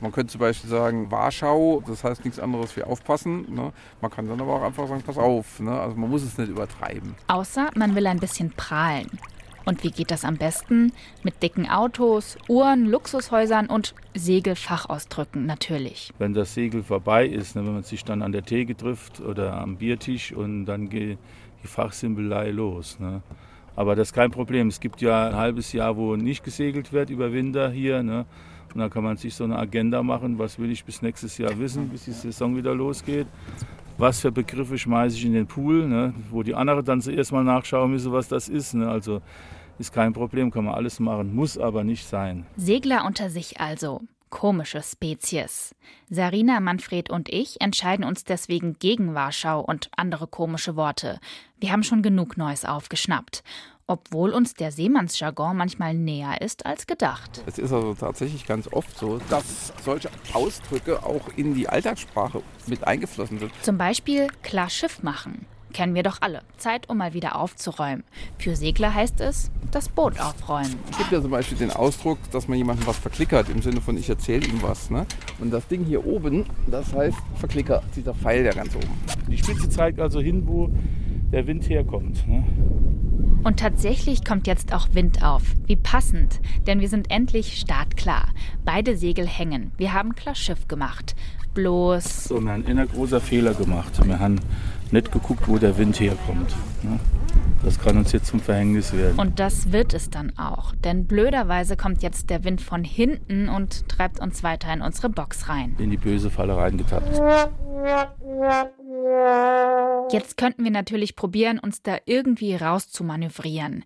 Man 0.00 0.12
könnte 0.12 0.32
zum 0.32 0.40
Beispiel 0.40 0.68
sagen 0.68 1.10
Warschau, 1.10 1.82
das 1.86 2.04
heißt 2.04 2.24
nichts 2.24 2.38
anderes 2.38 2.76
wie 2.76 2.82
aufpassen. 2.82 3.46
Ne? 3.54 3.72
Man 4.02 4.10
kann 4.10 4.28
dann 4.28 4.40
aber 4.40 4.54
auch 4.54 4.62
einfach 4.62 4.86
sagen, 4.86 5.02
pass 5.02 5.16
auf. 5.16 5.60
Ne? 5.60 5.72
Also 5.72 5.96
man 5.96 6.10
muss 6.10 6.22
es 6.22 6.36
nicht 6.36 6.50
übertreiben. 6.50 7.14
Außer 7.28 7.70
man 7.74 7.94
will 7.94 8.06
ein 8.06 8.20
bisschen 8.20 8.50
prahlen. 8.50 9.08
Und 9.64 9.82
wie 9.82 9.90
geht 9.90 10.10
das 10.10 10.24
am 10.24 10.36
besten? 10.36 10.92
Mit 11.22 11.42
dicken 11.42 11.68
Autos, 11.68 12.36
Uhren, 12.48 12.86
Luxushäusern 12.86 13.66
und 13.66 13.94
Segelfachausdrücken 14.14 15.46
natürlich. 15.46 16.12
Wenn 16.18 16.34
das 16.34 16.54
Segel 16.54 16.82
vorbei 16.82 17.26
ist, 17.26 17.56
ne, 17.56 17.64
wenn 17.64 17.74
man 17.74 17.82
sich 17.82 18.04
dann 18.04 18.22
an 18.22 18.32
der 18.32 18.44
Theke 18.44 18.76
trifft 18.76 19.20
oder 19.20 19.56
am 19.58 19.76
Biertisch 19.76 20.32
und 20.32 20.66
dann 20.66 20.88
geht 20.88 21.18
die 21.62 21.66
Fachsimpelei 21.66 22.50
los. 22.50 22.98
Ne. 23.00 23.22
Aber 23.76 23.96
das 23.96 24.08
ist 24.08 24.14
kein 24.14 24.30
Problem. 24.30 24.68
Es 24.68 24.80
gibt 24.80 25.00
ja 25.00 25.28
ein 25.28 25.36
halbes 25.36 25.72
Jahr, 25.72 25.96
wo 25.96 26.14
nicht 26.16 26.44
gesegelt 26.44 26.92
wird 26.92 27.10
über 27.10 27.32
Winter 27.32 27.70
hier. 27.70 28.02
Ne. 28.02 28.26
Und 28.74 28.80
da 28.80 28.88
kann 28.88 29.04
man 29.04 29.16
sich 29.16 29.34
so 29.34 29.44
eine 29.44 29.58
Agenda 29.58 30.02
machen, 30.02 30.38
was 30.38 30.58
will 30.58 30.70
ich 30.70 30.84
bis 30.84 31.00
nächstes 31.00 31.38
Jahr 31.38 31.58
wissen, 31.58 31.88
bis 31.88 32.04
die 32.04 32.12
Saison 32.12 32.56
wieder 32.56 32.74
losgeht. 32.74 33.26
Was 33.96 34.20
für 34.20 34.32
Begriffe 34.32 34.76
schmeiße 34.76 35.16
ich 35.16 35.24
in 35.24 35.34
den 35.34 35.46
Pool, 35.46 35.86
ne, 35.86 36.14
wo 36.30 36.42
die 36.42 36.54
anderen 36.54 36.84
dann 36.84 37.00
zuerst 37.00 37.30
mal 37.30 37.44
nachschauen 37.44 37.92
müssen, 37.92 38.12
was 38.12 38.26
das 38.28 38.48
ist. 38.48 38.74
Ne. 38.74 38.88
Also 38.88 39.22
ist 39.78 39.92
kein 39.92 40.12
Problem, 40.12 40.50
kann 40.50 40.64
man 40.64 40.74
alles 40.74 40.98
machen, 40.98 41.34
muss 41.34 41.56
aber 41.56 41.84
nicht 41.84 42.06
sein. 42.06 42.44
Segler 42.56 43.04
unter 43.04 43.30
sich 43.30 43.60
also. 43.60 44.02
Komische 44.30 44.82
Spezies. 44.82 45.76
Sarina, 46.10 46.58
Manfred 46.58 47.08
und 47.08 47.28
ich 47.28 47.60
entscheiden 47.60 48.04
uns 48.04 48.24
deswegen 48.24 48.74
gegen 48.80 49.14
Warschau 49.14 49.60
und 49.60 49.90
andere 49.96 50.26
komische 50.26 50.74
Worte. 50.74 51.20
Wir 51.60 51.70
haben 51.70 51.84
schon 51.84 52.02
genug 52.02 52.36
Neues 52.36 52.64
aufgeschnappt. 52.64 53.44
Obwohl 53.86 54.30
uns 54.30 54.54
der 54.54 54.72
Seemannsjargon 54.72 55.58
manchmal 55.58 55.92
näher 55.92 56.40
ist 56.40 56.64
als 56.64 56.86
gedacht. 56.86 57.42
Es 57.44 57.58
ist 57.58 57.70
also 57.70 57.92
tatsächlich 57.92 58.46
ganz 58.46 58.66
oft 58.72 58.96
so, 58.98 59.20
dass 59.28 59.74
solche 59.84 60.08
Ausdrücke 60.32 61.02
auch 61.02 61.28
in 61.36 61.54
die 61.54 61.68
Alltagssprache 61.68 62.40
mit 62.66 62.86
eingeflossen 62.86 63.40
sind. 63.40 63.52
Zum 63.60 63.76
Beispiel 63.76 64.28
klar 64.42 64.70
Schiff 64.70 65.02
machen. 65.02 65.44
Kennen 65.74 65.94
wir 65.94 66.02
doch 66.02 66.18
alle. 66.22 66.42
Zeit, 66.56 66.88
um 66.88 66.96
mal 66.96 67.12
wieder 67.12 67.36
aufzuräumen. 67.36 68.04
Für 68.38 68.56
Segler 68.56 68.94
heißt 68.94 69.20
es, 69.20 69.50
das 69.70 69.90
Boot 69.90 70.18
aufräumen. 70.18 70.76
Es 70.90 70.98
gibt 70.98 71.12
ja 71.12 71.20
zum 71.20 71.32
Beispiel 71.32 71.58
den 71.58 71.72
Ausdruck, 71.72 72.18
dass 72.30 72.48
man 72.48 72.56
jemandem 72.56 72.86
was 72.86 72.96
verklickert, 72.96 73.50
im 73.50 73.60
Sinne 73.60 73.82
von 73.82 73.98
ich 73.98 74.08
erzähle 74.08 74.46
ihm 74.46 74.62
was. 74.62 74.88
Ne? 74.88 75.04
Und 75.40 75.50
das 75.50 75.66
Ding 75.66 75.84
hier 75.84 76.06
oben, 76.06 76.46
das 76.68 76.94
heißt 76.94 77.18
Verklicker, 77.38 77.82
dieser 77.96 78.14
Pfeil, 78.14 78.44
der 78.44 78.54
ganz 78.54 78.74
oben. 78.74 78.88
Die 79.28 79.36
Spitze 79.36 79.68
zeigt 79.68 80.00
also 80.00 80.20
hin, 80.20 80.46
wo 80.46 80.70
der 81.32 81.46
Wind 81.46 81.68
herkommt. 81.68 82.26
Ne? 82.28 82.44
Und 83.44 83.60
tatsächlich 83.60 84.24
kommt 84.24 84.46
jetzt 84.46 84.72
auch 84.72 84.88
Wind 84.92 85.22
auf. 85.22 85.42
Wie 85.66 85.76
passend, 85.76 86.40
denn 86.66 86.80
wir 86.80 86.88
sind 86.88 87.10
endlich 87.10 87.58
startklar. 87.60 88.28
Beide 88.64 88.96
Segel 88.96 89.26
hängen. 89.26 89.72
Wir 89.76 89.92
haben 89.92 90.14
klar 90.14 90.34
Schiff 90.34 90.66
gemacht. 90.66 91.14
Bloß. 91.52 92.24
So, 92.24 92.40
wir 92.40 92.52
haben 92.52 92.66
einen 92.66 92.88
großer 92.88 93.20
Fehler 93.20 93.52
gemacht. 93.52 93.92
Wir 94.02 94.18
haben 94.18 94.40
nicht 94.90 95.12
geguckt, 95.12 95.46
wo 95.46 95.58
der 95.58 95.76
Wind 95.76 96.00
herkommt. 96.00 96.56
Ne? 96.82 96.98
Das 97.64 97.80
kann 97.80 97.96
uns 97.96 98.12
jetzt 98.12 98.26
zum 98.26 98.40
Verhängnis 98.40 98.92
werden. 98.92 99.18
Und 99.18 99.40
das 99.40 99.72
wird 99.72 99.94
es 99.94 100.10
dann 100.10 100.36
auch. 100.38 100.74
Denn 100.76 101.06
blöderweise 101.06 101.76
kommt 101.76 102.02
jetzt 102.02 102.28
der 102.28 102.44
Wind 102.44 102.60
von 102.60 102.84
hinten 102.84 103.48
und 103.48 103.88
treibt 103.88 104.20
uns 104.20 104.42
weiter 104.42 104.72
in 104.72 104.82
unsere 104.82 105.08
Box 105.08 105.48
rein. 105.48 105.74
In 105.78 105.90
die 105.90 105.96
böse 105.96 106.30
Falle 106.30 106.56
reingetappt. 106.56 107.20
Jetzt 110.12 110.36
könnten 110.36 110.62
wir 110.64 110.70
natürlich 110.70 111.16
probieren, 111.16 111.58
uns 111.58 111.82
da 111.82 111.96
irgendwie 112.04 112.54
rauszumanövrieren. 112.54 113.84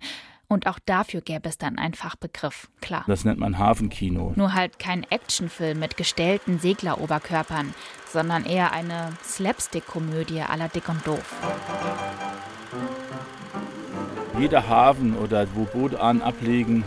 Und 0.48 0.66
auch 0.66 0.78
dafür 0.84 1.20
gäbe 1.20 1.48
es 1.48 1.58
dann 1.58 1.78
einen 1.78 1.94
Fachbegriff, 1.94 2.70
klar. 2.80 3.04
Das 3.06 3.24
nennt 3.24 3.38
man 3.38 3.58
Hafenkino. 3.58 4.32
Nur 4.34 4.54
halt 4.54 4.78
kein 4.78 5.04
Actionfilm 5.04 5.78
mit 5.78 5.98
gestellten 5.98 6.58
Segleroberkörpern, 6.58 7.74
sondern 8.10 8.46
eher 8.46 8.72
eine 8.72 9.12
Slapstick-Komödie 9.22 10.42
la 10.56 10.68
Dick 10.68 10.88
und 10.88 11.06
Doof. 11.06 11.36
Jeder 14.38 14.68
Hafen 14.68 15.16
oder 15.16 15.46
wo 15.54 15.64
Boote 15.64 16.00
an 16.00 16.22
ablegen, 16.22 16.84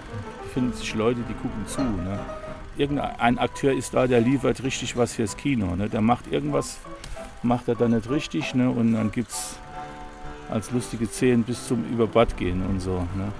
finden 0.54 0.74
sich 0.74 0.94
Leute, 0.96 1.20
die 1.28 1.34
gucken 1.34 1.68
zu. 1.68 1.82
Ne? 1.82 2.20
Irgendein 2.78 3.38
Akteur 3.38 3.74
ist 3.74 3.94
da, 3.94 4.08
der 4.08 4.22
liefert 4.22 4.64
richtig 4.64 4.96
was 4.96 5.14
fürs 5.14 5.36
Kino. 5.36 5.76
Ne? 5.76 5.90
Der 5.90 6.02
macht 6.02 6.32
irgendwas, 6.32 6.78
macht 7.44 7.68
er 7.68 7.76
dann 7.76 7.92
nicht 7.92 8.10
richtig 8.10 8.56
ne? 8.56 8.70
und 8.70 8.94
dann 8.94 9.12
gibt 9.12 9.32
es 9.32 9.58
als 10.50 10.72
lustige 10.72 11.08
Szenen 11.08 11.44
bis 11.44 11.68
zum 11.68 11.84
Überbad 11.92 12.38
gehen 12.38 12.66
und 12.66 12.80
so. 12.80 13.00
Ne? 13.16 13.32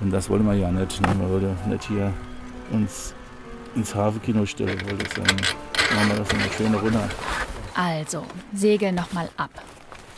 Und 0.00 0.10
das 0.10 0.30
wollen 0.30 0.46
wir 0.46 0.54
ja 0.54 0.70
nicht. 0.70 1.00
Ne? 1.00 1.08
Wir 1.18 1.28
wollen 1.28 1.56
nicht 1.68 1.84
hier 1.84 2.12
uns 2.70 3.12
ins 3.74 3.94
Hafenkino 3.94 4.46
stellen. 4.46 4.80
Wollen 4.80 4.98
sagen, 4.98 5.36
machen 5.94 6.08
wir 6.08 6.16
das 6.16 6.32
immer 6.32 6.52
schön 6.56 6.74
runter. 6.74 7.08
Also, 7.74 8.24
Segel 8.54 8.92
nochmal 8.92 9.28
ab. 9.36 9.50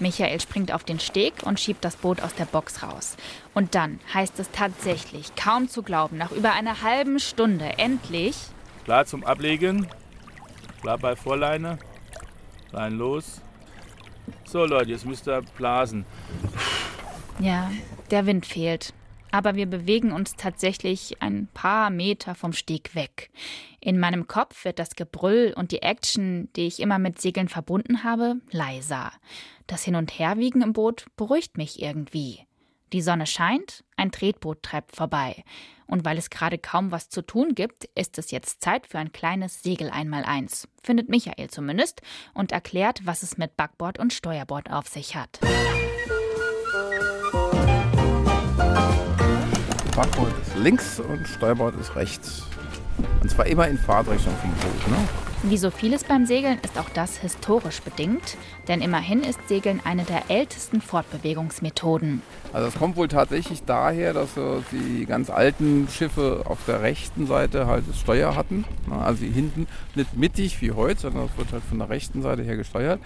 Michael 0.05 0.39
springt 0.39 0.71
auf 0.71 0.85
den 0.85 1.01
Steg 1.01 1.45
und 1.45 1.59
schiebt 1.59 1.83
das 1.83 1.97
Boot 1.97 2.21
aus 2.21 2.35
der 2.35 2.45
Box 2.45 2.83
raus. 2.83 3.17
Und 3.55 3.75
dann 3.75 4.01
heißt 4.13 4.39
es 4.39 4.51
tatsächlich, 4.51 5.35
kaum 5.35 5.67
zu 5.67 5.83
glauben, 5.83 6.19
nach 6.19 6.31
über 6.31 6.53
einer 6.53 6.83
halben 6.83 7.19
Stunde 7.19 7.79
endlich. 7.79 8.37
Klar 8.85 9.07
zum 9.07 9.25
Ablegen. 9.25 9.89
Klar 10.83 10.99
bei 10.99 11.17
Vorleine. 11.17 11.79
Lein 12.71 12.99
los. 12.99 13.41
So 14.45 14.67
Leute, 14.67 14.91
jetzt 14.91 15.07
müsst 15.07 15.27
ihr 15.27 15.41
blasen. 15.57 16.05
Ja, 17.39 17.71
der 18.11 18.27
Wind 18.27 18.45
fehlt. 18.45 18.93
Aber 19.35 19.57
wir 19.57 19.67
bewegen 19.67 20.13
uns 20.13 20.37
tatsächlich 20.37 21.21
ein 21.21 21.49
paar 21.53 21.91
Meter 21.91 22.37
vom 22.37 22.53
Steg 22.53 22.95
weg. 22.95 23.33
In 23.81 23.99
meinem 23.99 24.29
Kopf 24.29 24.65
wird 24.65 24.79
das 24.79 24.95
Gebrüll 24.95 25.53
und 25.57 25.73
die 25.73 25.83
Action, 25.83 26.49
die 26.55 26.69
ich 26.69 26.79
immer 26.79 27.01
mit 27.01 27.21
Segeln 27.21 27.49
verbunden 27.49 28.05
habe, 28.05 28.37
leiser. 28.53 29.11
Das 29.67 29.83
Hin- 29.83 29.97
und 29.97 30.21
Herwiegen 30.21 30.63
im 30.63 30.73
Boot 30.73 31.07
beruhigt 31.17 31.59
mich 31.59 31.83
irgendwie. 31.83 32.47
Die 32.93 33.03
Sonne 33.03 33.27
scheint, 33.27 33.83
ein 33.97 34.13
Tretboot 34.13 34.63
treibt 34.63 34.95
vorbei. 34.95 35.43
Und 35.89 36.05
weil 36.05 36.17
es 36.17 36.31
gerade 36.31 36.57
kaum 36.57 36.93
was 36.93 37.09
zu 37.09 37.21
tun 37.21 37.57
gibt, 37.57 37.87
ist 37.97 38.19
es 38.19 38.31
jetzt 38.31 38.63
Zeit 38.63 38.87
für 38.87 38.99
ein 38.99 39.11
kleines 39.11 39.65
Segel 39.65 39.91
einmal 39.91 40.23
eins. 40.23 40.69
Findet 40.81 41.09
Michael 41.09 41.51
zumindest 41.51 42.03
und 42.35 42.53
erklärt, 42.53 43.01
was 43.05 43.25
es 43.25 43.37
mit 43.37 43.57
Backbord 43.57 43.99
und 43.99 44.13
Steuerbord 44.13 44.71
auf 44.71 44.87
sich 44.87 45.17
hat. 45.17 45.41
Backbord 49.95 50.33
ist 50.43 50.57
links 50.57 50.99
und 50.99 51.25
Steuerbord 51.29 51.79
ist 51.81 51.95
rechts. 51.95 52.43
Und 53.23 53.31
zwar 53.31 53.47
immer 53.47 53.69
in 53.69 53.79
Fahrtrichtung 53.79 54.35
vom 54.39 54.51
Boot. 54.51 54.89
Ne? 54.89 54.97
Wie 55.45 55.57
so 55.57 55.71
vieles 55.71 56.03
beim 56.03 56.27
Segeln 56.27 56.59
ist 56.65 56.77
auch 56.79 56.89
das 56.95 57.19
historisch 57.19 57.81
bedingt, 57.81 58.37
denn 58.67 58.81
immerhin 58.81 59.23
ist 59.23 59.39
Segeln 59.47 59.81
eine 59.85 60.03
der 60.03 60.31
ältesten 60.31 60.81
Fortbewegungsmethoden. 60.81 62.23
Also 62.53 62.69
es 62.69 62.75
kommt 62.75 62.97
wohl 62.97 63.07
tatsächlich 63.07 63.63
daher, 63.63 64.15
dass 64.15 64.37
äh, 64.37 64.63
die 64.73 65.07
ganz 65.07 65.31
alten 65.31 65.87
Schiffe 65.89 66.43
auf 66.47 66.59
der 66.67 66.83
rechten 66.83 67.29
Seite 67.29 67.69
halt 67.69 67.85
das 67.89 68.01
Steuer 68.01 68.35
hatten. 68.35 68.65
Ne? 68.89 68.99
Also 68.99 69.25
hinten 69.25 69.69
nicht 69.95 70.17
mittig 70.17 70.61
wie 70.61 70.73
heute, 70.73 71.03
sondern 71.03 71.27
es 71.27 71.39
wird 71.39 71.53
halt 71.53 71.63
von 71.63 71.79
der 71.79 71.89
rechten 71.89 72.21
Seite 72.21 72.43
her 72.43 72.57
gesteuert. 72.57 72.99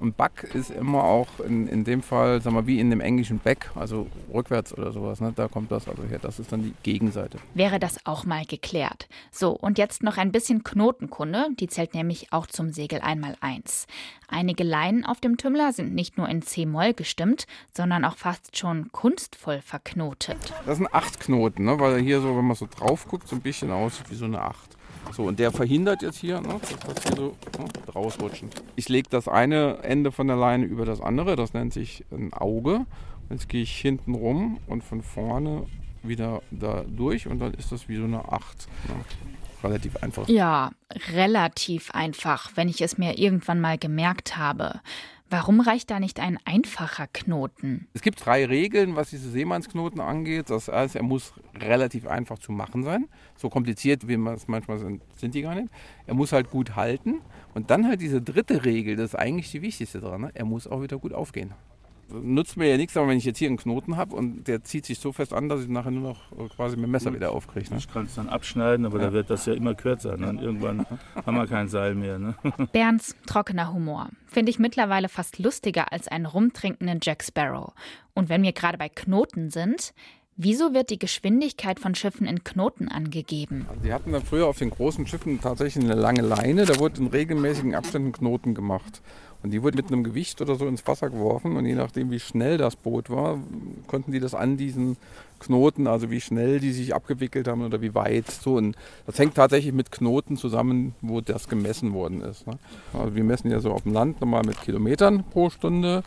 Und 0.00 0.16
Back 0.16 0.48
ist 0.54 0.70
immer 0.70 1.04
auch 1.04 1.28
in, 1.46 1.68
in 1.68 1.84
dem 1.84 2.02
Fall, 2.02 2.40
sagen 2.40 2.56
wir, 2.56 2.66
wie 2.66 2.80
in 2.80 2.88
dem 2.88 3.00
englischen 3.00 3.38
Back, 3.38 3.70
also 3.74 4.06
rückwärts 4.32 4.76
oder 4.76 4.92
sowas. 4.92 5.20
Ne? 5.20 5.32
Da 5.36 5.46
kommt 5.46 5.70
das 5.70 5.86
also 5.86 6.02
her. 6.04 6.18
Das 6.20 6.38
ist 6.38 6.50
dann 6.50 6.62
die 6.62 6.74
Gegenseite. 6.82 7.38
Wäre 7.52 7.78
das 7.78 8.06
auch 8.06 8.24
mal 8.24 8.46
geklärt. 8.46 9.08
So, 9.30 9.50
und 9.50 9.76
jetzt 9.76 10.02
noch 10.02 10.16
ein 10.16 10.32
bisschen 10.32 10.64
Knotenkunde. 10.64 11.48
Die 11.58 11.68
zählt 11.68 11.94
nämlich 11.94 12.32
auch 12.32 12.46
zum 12.46 12.72
Segel 12.72 13.00
einmal 13.02 13.36
eins. 13.40 13.86
Einige 14.26 14.64
Leinen 14.64 15.04
auf 15.04 15.20
dem 15.20 15.36
Tümmler 15.36 15.72
sind 15.72 15.94
nicht 15.94 16.16
nur 16.16 16.28
in 16.28 16.40
C-Moll 16.40 16.94
gestimmt, 16.94 17.46
sondern 17.70 18.04
auch 18.06 18.16
fast 18.16 18.56
schon 18.56 18.90
kunstvoll 18.92 19.60
verknotet. 19.60 20.38
Das 20.64 20.78
sind 20.78 20.94
acht 20.94 21.20
Knoten, 21.20 21.64
ne? 21.64 21.78
weil 21.78 21.94
er 21.94 21.98
hier 21.98 22.20
so, 22.20 22.36
wenn 22.36 22.46
man 22.46 22.56
so 22.56 22.66
drauf 22.66 23.06
guckt, 23.06 23.28
so 23.28 23.36
ein 23.36 23.42
bisschen 23.42 23.70
aussieht 23.70 24.10
wie 24.10 24.14
so 24.14 24.24
eine 24.24 24.40
Acht. 24.40 24.69
So, 25.12 25.24
und 25.24 25.38
der 25.38 25.50
verhindert 25.50 26.02
jetzt 26.02 26.18
hier, 26.18 26.40
ne, 26.40 26.60
das 26.86 27.02
hier 27.02 27.16
so 27.16 27.36
ne, 27.58 27.68
rausrutschen. 27.94 28.50
Ich 28.76 28.88
lege 28.88 29.08
das 29.10 29.28
eine 29.28 29.78
Ende 29.82 30.12
von 30.12 30.26
der 30.26 30.36
Leine 30.36 30.64
über 30.66 30.84
das 30.84 31.00
andere, 31.00 31.36
das 31.36 31.52
nennt 31.52 31.72
sich 31.72 32.04
ein 32.10 32.32
Auge. 32.32 32.86
Jetzt 33.30 33.48
gehe 33.48 33.62
ich 33.62 33.76
hinten 33.76 34.14
rum 34.14 34.58
und 34.66 34.82
von 34.82 35.02
vorne 35.02 35.66
wieder 36.02 36.42
da 36.50 36.84
durch 36.88 37.26
und 37.26 37.38
dann 37.38 37.54
ist 37.54 37.72
das 37.72 37.88
wie 37.88 37.96
so 37.96 38.04
eine 38.04 38.32
Acht. 38.32 38.68
Ne? 38.88 38.94
Relativ 39.62 39.96
einfach. 39.98 40.28
Ja, 40.28 40.70
relativ 41.12 41.90
einfach, 41.90 42.50
wenn 42.54 42.68
ich 42.68 42.80
es 42.80 42.96
mir 42.96 43.18
irgendwann 43.18 43.60
mal 43.60 43.76
gemerkt 43.76 44.36
habe. 44.36 44.80
Warum 45.32 45.60
reicht 45.60 45.92
da 45.92 46.00
nicht 46.00 46.18
ein 46.18 46.38
einfacher 46.44 47.06
Knoten? 47.06 47.86
Es 47.94 48.02
gibt 48.02 48.26
drei 48.26 48.44
Regeln, 48.46 48.96
was 48.96 49.10
diese 49.10 49.30
Seemannsknoten 49.30 50.00
angeht. 50.00 50.50
Das 50.50 50.66
heißt, 50.66 50.96
er 50.96 51.04
muss 51.04 51.34
relativ 51.54 52.08
einfach 52.08 52.40
zu 52.40 52.50
machen 52.50 52.82
sein. 52.82 53.06
So 53.36 53.48
kompliziert, 53.48 54.08
wie 54.08 54.16
man 54.16 54.34
es 54.34 54.48
manchmal 54.48 54.78
sind, 54.78 55.02
sind 55.16 55.36
die 55.36 55.42
gar 55.42 55.54
nicht. 55.54 55.68
Er 56.06 56.14
muss 56.14 56.32
halt 56.32 56.50
gut 56.50 56.74
halten. 56.74 57.20
Und 57.54 57.70
dann 57.70 57.86
halt 57.86 58.00
diese 58.00 58.20
dritte 58.20 58.64
Regel, 58.64 58.96
das 58.96 59.10
ist 59.10 59.14
eigentlich 59.14 59.52
die 59.52 59.62
wichtigste 59.62 60.00
dran. 60.00 60.22
Ne? 60.22 60.30
Er 60.34 60.44
muss 60.44 60.66
auch 60.66 60.82
wieder 60.82 60.98
gut 60.98 61.12
aufgehen. 61.12 61.54
Nutzt 62.12 62.56
mir 62.56 62.68
ja 62.68 62.76
nichts, 62.76 62.96
aber 62.96 63.08
wenn 63.08 63.18
ich 63.18 63.24
jetzt 63.24 63.38
hier 63.38 63.48
einen 63.48 63.56
Knoten 63.56 63.96
habe 63.96 64.14
und 64.16 64.48
der 64.48 64.62
zieht 64.62 64.86
sich 64.86 64.98
so 64.98 65.12
fest 65.12 65.32
an, 65.32 65.48
dass 65.48 65.60
ich 65.60 65.66
ihn 65.66 65.72
nachher 65.72 65.90
nur 65.90 66.02
noch 66.02 66.50
quasi 66.56 66.76
mit 66.76 66.86
dem 66.86 66.90
Messer 66.90 67.14
wieder 67.14 67.32
aufkriege. 67.32 67.70
Ne? 67.70 67.78
Ich 67.78 67.92
kann 67.92 68.06
es 68.06 68.14
dann 68.14 68.28
abschneiden, 68.28 68.86
aber 68.86 68.98
ja. 68.98 69.06
da 69.06 69.12
wird 69.12 69.30
das 69.30 69.46
ja 69.46 69.54
immer 69.54 69.74
kürzer. 69.74 70.16
Ne? 70.16 70.28
Und 70.28 70.40
irgendwann 70.40 70.86
haben 71.26 71.36
wir 71.36 71.46
kein 71.46 71.68
Seil 71.68 71.94
mehr. 71.94 72.18
Ne? 72.18 72.34
Bernds 72.72 73.16
trockener 73.26 73.72
Humor 73.72 74.08
finde 74.26 74.50
ich 74.50 74.58
mittlerweile 74.58 75.08
fast 75.08 75.38
lustiger 75.38 75.92
als 75.92 76.08
einen 76.08 76.26
rumtrinkenden 76.26 77.00
Jack 77.02 77.24
Sparrow. 77.24 77.72
Und 78.14 78.28
wenn 78.28 78.42
wir 78.42 78.52
gerade 78.52 78.78
bei 78.78 78.88
Knoten 78.88 79.50
sind, 79.50 79.92
Wieso 80.42 80.72
wird 80.72 80.88
die 80.88 80.98
Geschwindigkeit 80.98 81.78
von 81.78 81.94
Schiffen 81.94 82.26
in 82.26 82.42
Knoten 82.42 82.88
angegeben? 82.88 83.66
Also 83.68 83.82
die 83.82 83.92
hatten 83.92 84.12
dann 84.12 84.22
früher 84.22 84.46
auf 84.46 84.56
den 84.56 84.70
großen 84.70 85.06
Schiffen 85.06 85.38
tatsächlich 85.38 85.84
eine 85.84 85.94
lange 85.94 86.22
Leine, 86.22 86.64
da 86.64 86.78
wurde 86.78 86.98
in 86.98 87.08
regelmäßigen 87.08 87.74
Abständen 87.74 88.12
Knoten 88.12 88.54
gemacht. 88.54 89.02
Und 89.42 89.50
die 89.50 89.62
wurde 89.62 89.76
mit 89.76 89.88
einem 89.88 90.02
Gewicht 90.02 90.40
oder 90.40 90.54
so 90.54 90.66
ins 90.66 90.86
Wasser 90.86 91.10
geworfen 91.10 91.58
und 91.58 91.66
je 91.66 91.74
nachdem, 91.74 92.10
wie 92.10 92.20
schnell 92.20 92.56
das 92.56 92.74
Boot 92.74 93.10
war, 93.10 93.38
konnten 93.86 94.12
die 94.12 94.20
das 94.20 94.34
an 94.34 94.56
diesen 94.56 94.96
Knoten, 95.40 95.86
also 95.86 96.10
wie 96.10 96.22
schnell 96.22 96.58
die 96.58 96.72
sich 96.72 96.94
abgewickelt 96.94 97.46
haben 97.46 97.62
oder 97.62 97.82
wie 97.82 97.94
weit. 97.94 98.30
So, 98.30 98.54
und 98.54 98.76
das 99.06 99.18
hängt 99.18 99.34
tatsächlich 99.34 99.74
mit 99.74 99.90
Knoten 99.90 100.38
zusammen, 100.38 100.94
wo 101.02 101.20
das 101.20 101.50
gemessen 101.50 101.92
worden 101.92 102.22
ist. 102.22 102.46
Ne? 102.46 102.54
Also 102.94 103.14
wir 103.14 103.24
messen 103.24 103.50
ja 103.50 103.60
so 103.60 103.72
auf 103.72 103.82
dem 103.82 103.92
Land 103.92 104.22
nochmal 104.22 104.42
mit 104.46 104.58
Kilometern 104.62 105.22
pro 105.22 105.50
Stunde 105.50 106.02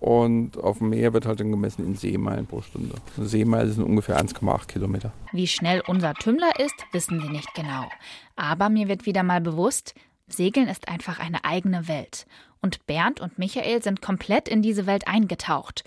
Und 0.00 0.56
auf 0.58 0.78
dem 0.78 0.90
Meer 0.90 1.12
wird 1.12 1.26
halt 1.26 1.40
dann 1.40 1.50
gemessen 1.50 1.84
in 1.84 1.96
Seemeilen 1.96 2.46
pro 2.46 2.62
Stunde. 2.62 2.94
Eine 3.16 3.26
Seemeile 3.26 3.70
sind 3.70 3.82
ungefähr 3.84 4.20
1,8 4.20 4.66
Kilometer. 4.66 5.12
Wie 5.32 5.48
schnell 5.48 5.82
unser 5.86 6.14
Tümmler 6.14 6.60
ist, 6.60 6.74
wissen 6.92 7.20
wir 7.20 7.30
nicht 7.30 7.52
genau. 7.54 7.88
Aber 8.36 8.68
mir 8.68 8.88
wird 8.88 9.06
wieder 9.06 9.24
mal 9.24 9.40
bewusst, 9.40 9.94
Segeln 10.28 10.68
ist 10.68 10.88
einfach 10.88 11.18
eine 11.18 11.44
eigene 11.44 11.88
Welt. 11.88 12.26
Und 12.60 12.86
Bernd 12.86 13.20
und 13.20 13.38
Michael 13.38 13.82
sind 13.82 14.02
komplett 14.02 14.48
in 14.48 14.62
diese 14.62 14.86
Welt 14.86 15.08
eingetaucht. 15.08 15.84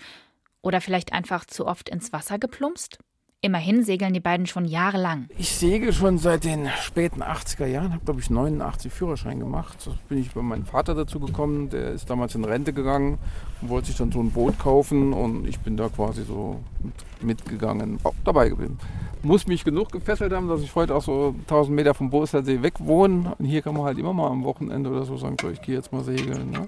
Oder 0.62 0.80
vielleicht 0.80 1.12
einfach 1.12 1.44
zu 1.44 1.66
oft 1.66 1.88
ins 1.88 2.12
Wasser 2.12 2.38
geplumpst? 2.38 2.98
Immerhin 3.44 3.82
segeln 3.82 4.14
die 4.14 4.20
beiden 4.20 4.46
schon 4.46 4.66
jahrelang. 4.66 5.26
Ich 5.36 5.50
segel 5.50 5.92
schon 5.92 6.18
seit 6.18 6.44
den 6.44 6.68
späten 6.80 7.24
80er 7.24 7.66
Jahren, 7.66 7.92
habe 7.92 8.04
glaube 8.04 8.20
ich 8.20 8.30
89 8.30 8.92
Führerschein 8.92 9.40
gemacht. 9.40 9.80
So 9.80 9.92
bin 10.08 10.18
ich 10.18 10.30
bei 10.30 10.42
meinem 10.42 10.64
Vater 10.64 10.94
dazu 10.94 11.18
gekommen, 11.18 11.68
der 11.68 11.90
ist 11.90 12.08
damals 12.08 12.36
in 12.36 12.44
Rente 12.44 12.72
gegangen 12.72 13.18
und 13.60 13.68
wollte 13.68 13.88
sich 13.88 13.96
dann 13.96 14.12
so 14.12 14.20
ein 14.20 14.30
Boot 14.30 14.60
kaufen 14.60 15.12
und 15.12 15.48
ich 15.48 15.58
bin 15.58 15.76
da 15.76 15.88
quasi 15.88 16.22
so 16.22 16.60
mit, 16.84 16.94
mitgegangen, 17.20 17.98
auch 18.04 18.14
dabei 18.24 18.48
geblieben. 18.48 18.78
Muss 19.24 19.46
mich 19.46 19.64
genug 19.64 19.92
gefesselt 19.92 20.32
haben, 20.32 20.48
dass 20.48 20.62
ich 20.62 20.74
heute 20.74 20.94
auch 20.94 21.02
so 21.02 21.34
1000 21.42 21.76
Meter 21.76 21.94
vom 21.94 22.10
Boostalsee 22.10 22.62
weg 22.62 22.74
wohne. 22.78 23.34
Und 23.38 23.44
hier 23.44 23.62
kann 23.62 23.74
man 23.74 23.84
halt 23.84 23.98
immer 23.98 24.12
mal 24.12 24.28
am 24.28 24.42
Wochenende 24.42 24.90
oder 24.90 25.04
so 25.04 25.16
sagen, 25.16 25.36
so, 25.40 25.48
ich 25.48 25.62
gehe 25.62 25.76
jetzt 25.76 25.92
mal 25.92 26.02
segeln. 26.02 26.50
Ne? 26.50 26.66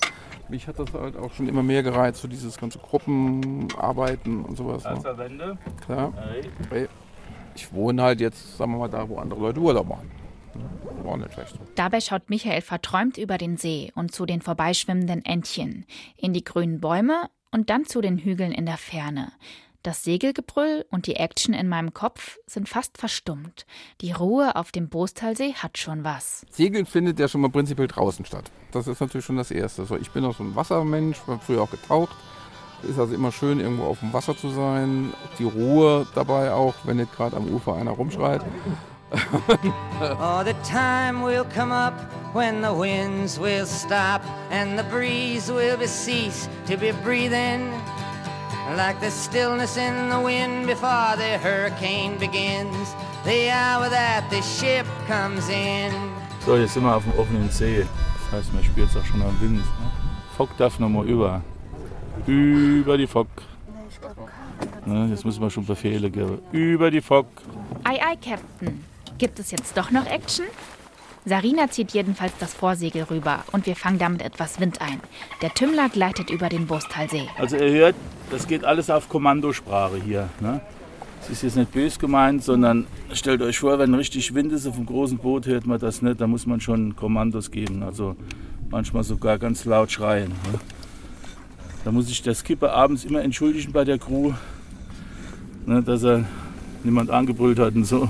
Mich 0.49 0.69
hat 0.69 0.79
das 0.79 0.93
halt 0.93 1.17
auch 1.17 1.33
schon 1.33 1.49
immer 1.49 1.65
mehr 1.65 1.83
gereizt, 1.83 2.23
so 2.23 2.29
dieses 2.29 2.57
ganze 2.57 2.79
Gruppenarbeiten 2.79 4.45
und 4.45 4.57
sowas. 4.57 4.85
Ne? 4.85 5.19
Wende. 5.19 5.59
Klar. 5.85 6.13
Ich 7.57 7.73
wohne 7.73 8.03
halt 8.03 8.21
jetzt, 8.21 8.57
sagen 8.57 8.73
wir 8.73 8.79
mal, 8.79 8.89
da, 8.89 9.09
wo 9.09 9.17
andere 9.19 9.41
Leute 9.41 9.61
Urlaub 9.61 9.89
machen. 9.89 10.11
War 11.03 11.15
auch 11.15 11.17
nicht 11.17 11.33
schlecht. 11.33 11.59
Dabei 11.75 12.01
schaut 12.01 12.31
Michael 12.31 12.61
verträumt 12.61 13.19
über 13.19 13.37
den 13.37 13.57
See 13.57 13.91
und 13.97 14.13
zu 14.13 14.27
den 14.27 14.41
vorbeischwimmenden 14.43 15.25
Entchen, 15.25 15.87
in 16.17 16.33
die 16.33 16.45
grünen 16.45 16.81
Bäume 16.81 17.29
und 17.51 17.69
dann 17.71 17.85
zu 17.85 18.01
den 18.01 18.19
Hügeln 18.19 18.53
in 18.53 18.65
der 18.67 18.77
Ferne. 18.77 19.33
Das 19.85 20.03
Segelgebrüll 20.03 20.87
und 20.91 21.07
die 21.07 21.17
Action 21.17 21.53
in 21.53 21.69
meinem 21.69 21.93
Kopf 21.93 22.39
sind 22.47 22.71
fast 22.71 22.97
verstummt. 22.97 23.67
Die 24.01 24.13
Ruhe 24.13 24.57
auf 24.57 24.73
dem 24.73 24.89
Boostalsee 24.89 25.53
hat 25.53 25.77
schon 25.77 26.05
was. 26.05 26.47
Segeln 26.51 26.87
findet 26.87 27.21
ja 27.21 27.29
schon 27.29 27.43
mal 27.43 27.51
prinzipiell 27.51 27.87
draußen 27.87 28.25
statt. 28.25 28.51
Das 28.73 28.87
ist 28.87 29.01
natürlich 29.01 29.27
schon 29.27 29.37
das 29.37 29.51
Erste. 29.51 29.85
So, 29.85 29.97
ich 29.97 30.11
bin 30.11 30.25
auch 30.25 30.35
so 30.35 30.43
ein 30.43 30.57
Wassermensch, 30.57 31.19
habe 31.27 31.39
früher 31.45 31.61
auch 31.61 31.71
getaucht. 31.71 32.17
Ist 32.89 32.99
also 32.99 33.15
immer 33.15 33.31
schön, 33.31 33.61
irgendwo 33.61 33.85
auf 33.85 34.01
dem 34.01 34.15
Wasser 34.15 34.35
zu 34.35 34.49
sein. 34.49 35.13
Die 35.39 35.45
Ruhe 35.45 36.07
dabei 36.15 36.53
auch, 36.53 36.75
wenn 36.85 36.97
nicht 36.97 37.15
gerade 37.15 37.37
am 37.37 37.47
Ufer 37.53 37.75
einer 37.75 37.91
rumschreit. 37.91 38.43
Oh, 40.01 40.43
the 40.43 40.55
time 40.65 41.23
will 41.23 41.45
come 41.45 41.71
up 41.71 41.95
when 42.35 42.63
the 42.63 42.73
winds 42.73 43.39
will 43.39 43.65
stop 43.65 44.23
and 44.51 44.77
the 44.77 44.83
breeze 44.85 45.53
will 45.53 45.77
be 45.77 45.87
cease 45.87 46.49
to 46.67 46.77
be 46.77 46.93
breathing. 47.05 47.71
Like 48.73 48.99
the 49.01 49.11
stillness 49.11 49.77
in 49.77 50.09
the 50.09 50.19
wind 50.19 50.67
before 50.67 51.17
the 51.17 51.39
hurricane 51.39 52.19
begins. 52.19 52.95
The 53.25 53.51
hour 53.51 53.91
that 53.91 54.25
the 54.31 54.41
ship 54.43 54.87
comes 55.07 55.49
in. 55.49 55.93
So, 56.45 56.57
jetzt 56.57 56.75
sind 56.75 56.83
wir 56.83 56.97
auf 56.97 57.05
dem 57.05 57.13
offenen 57.19 57.51
See. 57.51 57.85
Das 58.25 58.41
heißt, 58.41 58.55
man 58.55 58.65
spürt 58.65 58.89
es 58.89 58.97
auch 58.97 59.05
schon 59.05 59.23
am 59.23 59.39
Wind. 59.41 59.59
Ne? 59.59 59.91
Fock 60.37 60.57
darf 60.57 60.79
nochmal 60.79 61.07
über. 61.07 61.43
Über 62.27 62.97
die 62.97 63.07
Fock. 63.07 63.29
Ne, 64.87 65.09
jetzt 65.11 65.25
müssen 65.25 65.41
wir 65.41 65.51
schon 65.51 65.65
Befehle 65.65 66.11
geben. 66.11 66.41
Über 66.53 66.91
die 66.91 67.01
Fock. 67.01 67.27
Ei, 67.85 68.01
ei, 68.03 68.17
Captain. 68.17 68.85
Gibt 69.19 69.39
es 69.39 69.51
jetzt 69.51 69.77
doch 69.77 69.91
noch 69.91 70.07
Action? 70.07 70.47
Sarina 71.27 71.71
zieht 71.71 71.93
jedenfalls 71.93 72.35
das 72.39 72.53
Vorsegel 72.53 73.05
rüber 73.05 73.45
und 73.53 73.65
wir 73.65 73.77
fangen 73.77 73.99
damit 73.99 74.21
etwas 74.21 74.61
Wind 74.61 74.83
ein. 74.83 75.01
Der 75.41 75.55
Tümmler 75.55 75.89
gleitet 75.89 76.29
über 76.29 76.51
den 76.51 76.67
Boostalsee. 76.67 77.29
Also 77.39 77.57
ihr 77.57 77.73
hört, 77.73 77.95
das 78.31 78.47
geht 78.47 78.65
alles 78.65 78.91
auf 78.91 79.09
Kommandosprache 79.09 79.97
hier. 80.05 80.29
Ne? 80.41 80.61
Es 81.23 81.31
ist 81.31 81.43
jetzt 81.43 81.57
nicht 81.57 81.73
bös 81.73 81.99
gemeint, 81.99 82.45
sondern 82.45 82.87
stellt 83.15 83.41
euch 83.41 83.59
vor, 83.59 83.79
wenn 83.79 83.95
richtig 83.95 84.35
Wind 84.35 84.53
ist 84.53 84.67
auf 84.67 84.77
einem 84.77 84.85
großen 84.85 85.17
Boot, 85.17 85.47
hört 85.47 85.67
man 85.67 85.81
das 85.81 86.03
nicht. 86.03 86.21
Da 86.21 86.27
muss 86.27 86.45
man 86.45 86.61
schon 86.61 86.95
Kommandos 86.95 87.51
geben. 87.51 87.83
Also 87.83 88.17
manchmal 88.69 89.03
sogar 89.03 89.39
ganz 89.39 89.65
laut 89.65 89.91
schreien. 89.91 90.29
Ne? 90.29 90.61
Da 91.85 91.93
muss 91.93 92.09
sich 92.09 92.21
der 92.21 92.35
Skipper 92.35 92.75
abends 92.75 93.07
immer 93.07 93.23
entschuldigen 93.23 93.73
bei 93.73 93.85
der 93.85 93.99
Crew, 93.99 94.33
ne, 95.65 95.83
dass 95.83 96.03
er 96.03 96.25
niemand 96.83 97.11
angebrüllt 97.11 97.59
hat 97.59 97.75
und 97.75 97.85
so. 97.85 98.09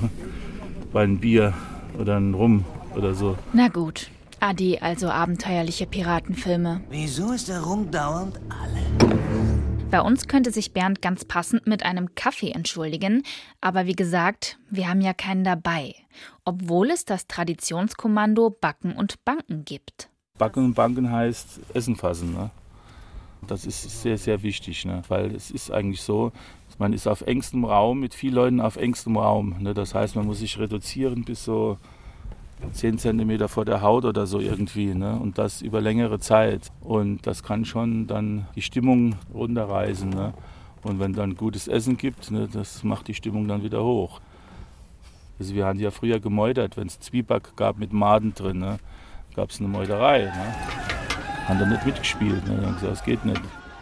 Bei 0.91 1.03
einem 1.03 1.19
Bier 1.19 1.53
oder 1.97 2.17
einem 2.17 2.33
Rum 2.33 2.65
oder 2.95 3.13
so. 3.13 3.37
Na 3.53 3.67
gut. 3.67 4.09
Ade, 4.39 4.81
also 4.81 5.09
abenteuerliche 5.09 5.87
Piratenfilme. 5.87 6.81
Wieso 6.89 7.31
ist 7.31 7.47
der 7.47 7.61
Rum 7.61 7.89
dauernd 7.89 8.39
alle? 8.49 9.15
Bei 9.91 10.01
uns 10.01 10.27
könnte 10.27 10.51
sich 10.51 10.73
Bernd 10.73 11.01
ganz 11.01 11.23
passend 11.23 11.67
mit 11.67 11.83
einem 11.83 12.15
Kaffee 12.15 12.51
entschuldigen, 12.51 13.23
aber 13.61 13.85
wie 13.85 13.95
gesagt, 13.95 14.59
wir 14.69 14.89
haben 14.89 14.99
ja 14.99 15.13
keinen 15.13 15.43
dabei, 15.43 15.95
obwohl 16.43 16.89
es 16.89 17.05
das 17.05 17.27
Traditionskommando 17.27 18.49
Backen 18.49 18.93
und 18.93 19.23
Banken 19.23 19.63
gibt. 19.63 20.09
Backen 20.37 20.65
und 20.65 20.73
Banken 20.73 21.11
heißt 21.11 21.61
Essen 21.73 21.95
fassen. 21.95 22.33
Ne? 22.33 22.49
Das 23.47 23.65
ist 23.65 24.01
sehr, 24.01 24.17
sehr 24.17 24.43
wichtig, 24.43 24.83
ne? 24.85 25.01
weil 25.07 25.33
es 25.33 25.49
ist 25.49 25.71
eigentlich 25.71 26.01
so, 26.01 26.33
man 26.77 26.91
ist 26.91 27.07
auf 27.07 27.21
engstem 27.21 27.63
Raum, 27.63 28.01
mit 28.01 28.13
vielen 28.13 28.35
Leuten 28.35 28.59
auf 28.59 28.75
engstem 28.75 29.15
Raum. 29.15 29.55
Ne? 29.59 29.73
Das 29.73 29.95
heißt, 29.95 30.15
man 30.15 30.25
muss 30.25 30.39
sich 30.39 30.59
reduzieren 30.59 31.23
bis 31.23 31.45
so 31.45 31.77
10 32.71 32.97
Zentimeter 32.97 33.47
vor 33.47 33.65
der 33.65 33.81
Haut 33.81 34.05
oder 34.05 34.27
so 34.27 34.39
irgendwie. 34.39 34.93
Ne? 34.93 35.17
Und 35.19 35.37
das 35.37 35.61
über 35.61 35.81
längere 35.81 36.19
Zeit. 36.19 36.71
Und 36.81 37.25
das 37.27 37.43
kann 37.43 37.65
schon 37.65 38.07
dann 38.07 38.47
die 38.55 38.61
Stimmung 38.61 39.15
runterreißen. 39.33 40.09
Ne? 40.09 40.33
Und 40.83 40.99
wenn 40.99 41.13
dann 41.13 41.35
gutes 41.35 41.67
Essen 41.67 41.97
gibt, 41.97 42.29
ne, 42.29 42.47
das 42.51 42.83
macht 42.83 43.07
die 43.07 43.15
Stimmung 43.15 43.47
dann 43.47 43.63
wieder 43.63 43.83
hoch. 43.83 44.21
Also 45.39 45.55
wir 45.55 45.65
haben 45.65 45.79
ja 45.79 45.89
früher 45.89 46.19
gemeutert, 46.19 46.77
wenn 46.77 46.87
es 46.87 46.99
Zwieback 46.99 47.55
gab 47.55 47.79
mit 47.79 47.91
Maden 47.91 48.35
drin, 48.35 48.59
ne, 48.59 48.77
gab 49.35 49.49
es 49.49 49.59
eine 49.59 49.67
Meuterei. 49.67 50.25
Ne? 50.25 50.55
Haben 51.47 51.59
dann 51.59 51.69
nicht 51.69 51.85
mitgespielt. 51.85 52.47
Ne? 52.47 52.61
Dann 52.61 52.73
gesagt, 52.75 52.91
das 52.91 53.03
geht 53.03 53.25
nicht. 53.25 53.41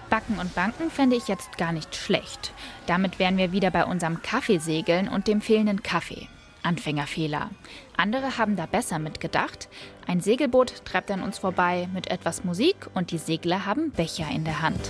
Backen 0.10 0.38
und 0.38 0.54
Banken 0.56 0.90
fände 0.90 1.16
ich 1.16 1.28
jetzt 1.28 1.58
gar 1.58 1.74
nicht 1.74 1.96
schlecht. 1.96 2.54
Damit 2.86 3.20
wären 3.20 3.36
wir 3.38 3.52
wieder 3.52 3.72
bei 3.72 3.84
unserem 3.84 4.22
Kaffeesegeln 4.22 5.10
und 5.10 5.28
dem 5.28 5.42
fehlenden 5.42 5.84
Kaffee. 5.84 6.28
Anfängerfehler. 6.64 7.50
Andere 7.96 8.38
haben 8.38 8.56
da 8.56 8.66
besser 8.66 9.00
mitgedacht. 9.00 9.70
Ein 10.08 10.22
Segelboot 10.22 10.86
treibt 10.86 11.12
an 11.12 11.22
uns 11.22 11.38
vorbei 11.38 11.88
mit 11.94 12.08
etwas 12.08 12.44
Musik 12.44 12.88
und 12.94 13.12
die 13.12 13.18
Segler 13.18 13.66
haben 13.66 13.92
Becher 13.92 14.28
in 14.34 14.44
der 14.46 14.62
Hand. 14.62 14.90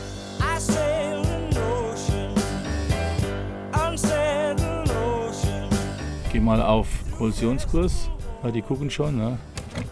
Geh 6.31 6.39
mal 6.39 6.61
auf 6.61 6.87
Kollisionskurs, 7.17 8.09
weil 8.41 8.51
die 8.51 8.61
gucken 8.61 8.89
schon. 8.89 9.17
Ne? 9.17 9.37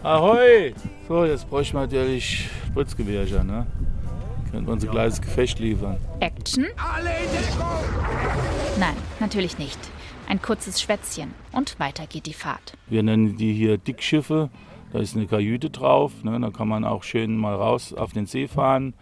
Ahoi! 0.03 0.73
So, 1.07 1.25
jetzt 1.25 1.49
bräuchten 1.49 1.75
wir 1.75 1.81
natürlich 1.81 2.49
Spritzgewehrchen. 2.67 3.45
Ne? 3.45 3.67
Können 4.51 4.65
wir 4.65 4.73
uns 4.73 4.83
ein 4.83 4.91
kleines 4.91 5.21
Gefecht 5.21 5.59
liefern. 5.59 5.97
Action? 6.19 6.67
Nein, 8.79 8.95
natürlich 9.19 9.57
nicht. 9.57 9.79
Ein 10.31 10.41
kurzes 10.41 10.79
Schwätzchen 10.79 11.33
und 11.51 11.77
weiter 11.77 12.07
geht 12.07 12.25
die 12.25 12.33
Fahrt. 12.33 12.77
Wir 12.87 13.03
nennen 13.03 13.35
die 13.35 13.51
hier 13.51 13.77
Dickschiffe. 13.77 14.49
Da 14.93 14.99
ist 14.99 15.13
eine 15.13 15.27
Kajüte 15.27 15.69
drauf. 15.69 16.23
Ne? 16.23 16.39
Da 16.39 16.51
kann 16.51 16.69
man 16.69 16.85
auch 16.85 17.03
schön 17.03 17.35
mal 17.35 17.53
raus 17.53 17.91
auf 17.91 18.13
den 18.13 18.27
See 18.27 18.47
fahren 18.47 18.93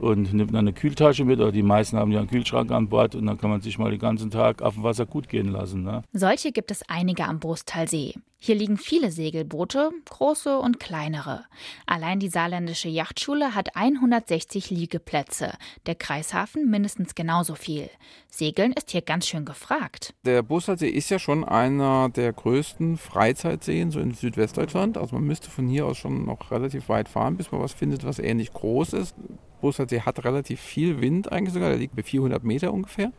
und 0.00 0.32
nimmt 0.32 0.50
dann 0.50 0.60
eine 0.60 0.72
Kühltasche 0.72 1.24
mit. 1.24 1.40
Oder 1.40 1.52
die 1.52 1.62
meisten 1.62 1.96
haben 1.96 2.12
ja 2.12 2.18
einen 2.20 2.28
Kühlschrank 2.28 2.70
an 2.70 2.88
Bord 2.88 3.14
und 3.14 3.26
dann 3.26 3.38
kann 3.38 3.50
man 3.50 3.60
sich 3.60 3.78
mal 3.78 3.90
den 3.90 4.00
ganzen 4.00 4.30
Tag 4.30 4.62
auf 4.62 4.74
dem 4.74 4.82
Wasser 4.82 5.06
gut 5.06 5.28
gehen 5.28 5.48
lassen. 5.48 5.82
Ne? 5.82 6.02
Solche 6.12 6.52
gibt 6.52 6.70
es 6.70 6.82
einige 6.88 7.24
am 7.24 7.40
Brustalsee. 7.40 8.14
Hier 8.40 8.54
liegen 8.54 8.76
viele 8.76 9.10
Segelboote, 9.10 9.90
große 10.08 10.60
und 10.60 10.78
kleinere. 10.78 11.44
Allein 11.86 12.20
die 12.20 12.28
saarländische 12.28 12.88
Yachtschule 12.88 13.56
hat 13.56 13.74
160 13.74 14.70
Liegeplätze, 14.70 15.54
der 15.86 15.96
Kreishafen 15.96 16.70
mindestens 16.70 17.16
genauso 17.16 17.56
viel. 17.56 17.90
Segeln 18.30 18.72
ist 18.72 18.92
hier 18.92 19.02
ganz 19.02 19.26
schön 19.26 19.44
gefragt. 19.44 20.14
Der 20.24 20.42
Boostalsee 20.42 20.88
ist 20.88 21.10
ja 21.10 21.18
schon 21.18 21.42
einer 21.42 22.10
der 22.10 22.32
größten 22.32 22.96
Freizeitseen 22.96 23.90
so 23.90 23.98
in 23.98 24.14
Südwestdeutschland. 24.14 24.98
Also 24.98 25.16
man 25.16 25.24
müsste 25.24 25.50
von 25.50 25.66
hier 25.66 25.86
aus 25.86 25.98
schon 25.98 26.24
noch 26.24 26.52
relativ 26.52 26.88
weit 26.88 27.08
fahren, 27.08 27.36
bis 27.36 27.50
man 27.50 27.60
was 27.60 27.72
findet, 27.72 28.04
was 28.04 28.20
ähnlich 28.20 28.52
groß 28.52 28.92
ist. 28.92 29.16
Boostalsee 29.60 30.02
hat 30.02 30.24
relativ 30.24 30.60
viel 30.60 31.00
Wind 31.00 31.30
eigentlich 31.32 31.54
sogar, 31.54 31.70
der 31.70 31.78
liegt 31.78 31.96
bei 31.96 32.02
400 32.02 32.42
Meter 32.44 32.72
ungefähr. 32.72 33.12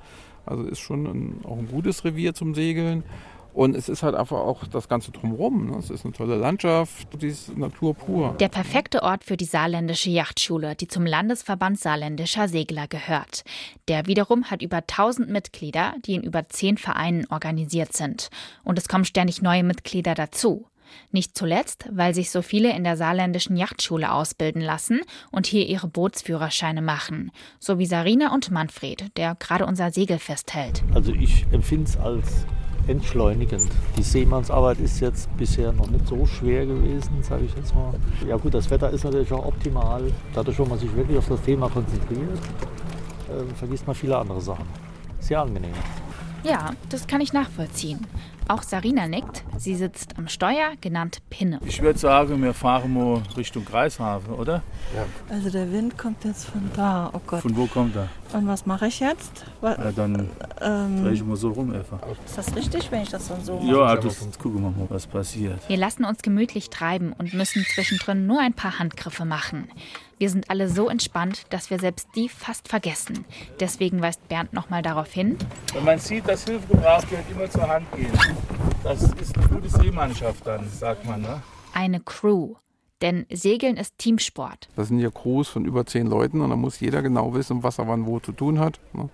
Also 0.45 0.63
ist 0.63 0.79
schon 0.79 1.05
ein, 1.05 1.45
auch 1.45 1.57
ein 1.57 1.67
gutes 1.67 2.03
Revier 2.05 2.33
zum 2.33 2.55
Segeln. 2.55 3.03
Und 3.53 3.75
es 3.75 3.89
ist 3.89 4.03
halt 4.03 4.15
einfach 4.15 4.37
auch 4.37 4.65
das 4.67 4.87
Ganze 4.87 5.11
drumherum. 5.11 5.71
Ne? 5.71 5.77
Es 5.77 5.89
ist 5.89 6.05
eine 6.05 6.13
tolle 6.13 6.37
Landschaft, 6.37 7.07
die 7.21 7.27
ist 7.27 7.57
Natur 7.57 7.95
pur. 7.95 8.35
Der 8.39 8.47
perfekte 8.47 9.03
Ort 9.03 9.23
für 9.23 9.37
die 9.37 9.45
saarländische 9.45 10.09
Yachtschule, 10.09 10.75
die 10.75 10.87
zum 10.87 11.05
Landesverband 11.05 11.79
saarländischer 11.79 12.47
Segler 12.47 12.87
gehört. 12.87 13.43
Der 13.87 14.05
wiederum 14.05 14.45
hat 14.45 14.61
über 14.61 14.77
1000 14.77 15.29
Mitglieder, 15.29 15.95
die 16.05 16.15
in 16.15 16.23
über 16.23 16.47
10 16.47 16.77
Vereinen 16.77 17.25
organisiert 17.29 17.93
sind. 17.93 18.29
Und 18.63 18.77
es 18.77 18.87
kommen 18.87 19.05
ständig 19.05 19.41
neue 19.41 19.63
Mitglieder 19.63 20.13
dazu. 20.13 20.68
Nicht 21.11 21.37
zuletzt, 21.37 21.85
weil 21.91 22.13
sich 22.13 22.31
so 22.31 22.41
viele 22.41 22.75
in 22.75 22.83
der 22.83 22.97
saarländischen 22.97 23.57
Yachtschule 23.57 24.11
ausbilden 24.11 24.61
lassen 24.61 25.01
und 25.31 25.47
hier 25.47 25.67
ihre 25.67 25.87
Bootsführerscheine 25.87 26.81
machen. 26.81 27.31
So 27.59 27.79
wie 27.79 27.85
Sarina 27.85 28.33
und 28.33 28.51
Manfred, 28.51 29.15
der 29.17 29.35
gerade 29.35 29.65
unser 29.65 29.91
Segel 29.91 30.19
festhält. 30.19 30.83
Also 30.93 31.13
ich 31.13 31.45
empfinde 31.51 31.89
es 31.89 31.97
als 31.97 32.45
entschleunigend. 32.87 33.69
Die 33.97 34.03
Seemannsarbeit 34.03 34.79
ist 34.79 34.99
jetzt 34.99 35.29
bisher 35.37 35.71
noch 35.71 35.89
nicht 35.89 36.07
so 36.07 36.25
schwer 36.25 36.65
gewesen, 36.65 37.21
sage 37.21 37.45
ich 37.45 37.55
jetzt 37.55 37.73
mal. 37.75 37.93
Ja 38.27 38.37
gut, 38.37 38.53
das 38.53 38.69
Wetter 38.69 38.89
ist 38.89 39.03
natürlich 39.03 39.31
auch 39.31 39.45
optimal. 39.45 40.11
Dadurch, 40.33 40.57
wo 40.59 40.65
man 40.65 40.79
sich 40.79 40.93
wirklich 40.95 41.17
auf 41.17 41.27
das 41.27 41.41
Thema 41.41 41.69
konzentriert, 41.69 42.39
äh, 43.29 43.55
vergisst 43.55 43.85
man 43.85 43.95
viele 43.95 44.17
andere 44.17 44.41
Sachen. 44.41 44.65
Sehr 45.19 45.41
angenehm. 45.41 45.73
Ja, 46.43 46.71
das 46.89 47.05
kann 47.05 47.21
ich 47.21 47.33
nachvollziehen. 47.33 48.07
Auch 48.49 48.63
Sarina 48.63 49.07
nickt. 49.07 49.43
Sie 49.57 49.75
sitzt 49.75 50.17
am 50.17 50.27
Steuer, 50.27 50.71
genannt 50.81 51.19
Pinne. 51.29 51.59
Ich 51.67 51.83
würde 51.83 51.99
sagen, 51.99 52.41
wir 52.41 52.55
fahren 52.55 52.91
mal 52.95 53.21
Richtung 53.37 53.63
Kreishafen, 53.63 54.33
oder? 54.33 54.63
Ja. 54.95 55.05
Also 55.29 55.51
der 55.51 55.71
Wind 55.71 55.99
kommt 55.99 56.25
jetzt 56.25 56.45
von 56.45 56.67
da. 56.75 57.11
Oh 57.13 57.21
Gott. 57.27 57.41
Von 57.43 57.55
wo 57.55 57.67
kommt 57.67 57.95
er? 57.95 58.09
Und 58.33 58.47
was 58.47 58.65
mache 58.65 58.87
ich 58.87 58.99
jetzt? 59.01 59.45
Wa- 59.61 59.75
Ja, 59.77 59.91
dann 59.91 60.29
ähm, 60.61 61.03
drehe 61.03 61.13
ich 61.13 61.23
mal 61.23 61.35
so 61.35 61.49
rum 61.51 61.71
einfach. 61.71 61.99
ist 62.25 62.37
das 62.39 62.55
richtig, 62.55 62.91
wenn 62.91 63.03
ich 63.03 63.09
das 63.09 63.27
dann 63.27 63.43
so 63.43 63.59
mache? 63.59 63.67
Ja, 63.67 63.95
das, 63.95 64.23
jetzt 64.25 64.39
gucken 64.39 64.61
wir 64.63 64.71
mal, 64.71 64.87
was 64.89 65.05
passiert. 65.05 65.59
Wir 65.69 65.77
lassen 65.77 66.03
uns 66.03 66.23
gemütlich 66.23 66.71
treiben 66.71 67.13
und 67.13 67.35
müssen 67.35 67.63
zwischendrin 67.75 68.25
nur 68.25 68.39
ein 68.41 68.53
paar 68.53 68.79
Handgriffe 68.79 69.25
machen. 69.25 69.67
Wir 70.17 70.29
sind 70.29 70.49
alle 70.49 70.67
so 70.69 70.89
entspannt, 70.89 71.43
dass 71.51 71.69
wir 71.69 71.79
selbst 71.79 72.09
die 72.15 72.27
fast 72.29 72.67
vergessen. 72.67 73.25
Deswegen 73.59 74.01
weist 74.01 74.27
Bernd 74.27 74.53
nochmal 74.53 74.81
darauf 74.81 75.11
hin. 75.13 75.37
Wenn 75.73 75.85
man 75.85 75.97
sieht, 75.99 76.27
dass 76.27 76.43
Hilfe 76.45 76.67
gebraucht 76.67 77.09
wird, 77.09 77.21
immer 77.31 77.49
zur 77.49 77.67
Hand 77.69 77.85
gehen. 77.95 78.11
Das 78.83 79.01
ist 79.03 79.37
eine 79.37 79.47
gute 79.47 79.69
Seemannschaft 79.69 80.47
dann, 80.47 80.67
sagt 80.69 81.05
man. 81.05 81.21
Ne? 81.21 81.41
Eine 81.73 81.99
Crew. 81.99 82.55
Denn 83.01 83.25
Segeln 83.31 83.77
ist 83.77 83.97
Teamsport. 83.97 84.67
Das 84.75 84.89
sind 84.89 84.99
ja 84.99 85.09
Crews 85.09 85.47
von 85.47 85.63
über 85.65 85.85
zehn 85.85 86.07
Leuten 86.07 86.41
und 86.41 86.49
da 86.49 86.55
muss 86.55 86.79
jeder 86.79 87.01
genau 87.01 87.33
wissen, 87.33 87.63
was 87.63 87.77
er 87.79 87.87
wann 87.87 88.05
wo 88.05 88.19
zu 88.19 88.31
tun 88.33 88.59
hat. 88.59 88.79
ne. 88.93 89.09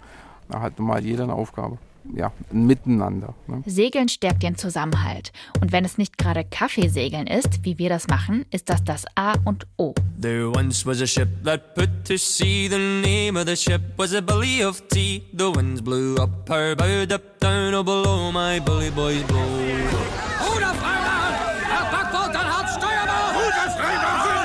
Da 0.49 0.61
hat 0.61 0.79
normal 0.79 1.03
jeder 1.03 1.23
eine 1.23 1.33
Aufgabe. 1.33 1.77
Ja, 2.13 2.31
ein 2.51 2.65
Miteinander. 2.65 3.33
Ne? 3.47 3.63
Segeln 3.65 4.09
stärkt 4.09 4.43
den 4.43 4.55
Zusammenhalt. 4.55 5.31
Und 5.61 5.71
wenn 5.71 5.85
es 5.85 5.97
nicht 5.97 6.17
gerade 6.17 6.43
Kaffeesegeln 6.43 7.27
ist, 7.27 7.63
wie 7.63 7.77
wir 7.77 7.89
das 7.89 8.07
machen, 8.07 8.45
ist 8.51 8.69
das 8.69 8.83
das 8.83 9.05
A 9.15 9.33
und 9.43 9.65
O. 9.77 9.93
There 10.21 10.49
once 10.49 10.85
was 10.85 11.01
a 11.01 11.07
ship 11.07 11.29
that 11.43 11.75
put 11.75 11.89
to 12.05 12.17
sea. 12.17 12.69
The 12.69 12.77
name 12.77 13.39
of 13.39 13.47
the 13.47 13.55
ship 13.55 13.81
was 13.97 14.13
a 14.13 14.21
Billy 14.21 14.63
of 14.63 14.87
Tea. 14.89 15.23
The 15.33 15.51
winds 15.55 15.81
blew 15.81 16.15
up 16.15 16.47
her 16.49 16.75
bow, 16.75 17.03
up 17.13 17.39
down, 17.39 17.73
oh 17.73 17.83
below 17.83 18.31
my 18.31 18.59
bully 18.59 18.91
boys 18.91 19.23
blow. 19.23 19.39
Ruder 19.39 20.73
Freimann! 20.75 21.33
Herr 21.63 21.91
Backbord, 21.91 22.33
dann 22.33 22.45
Hart 22.45 22.69
Steuerbord! 22.69 23.35
Ruder 23.35 23.69
Freimann! 23.75 24.01
Backbord! 24.01 24.44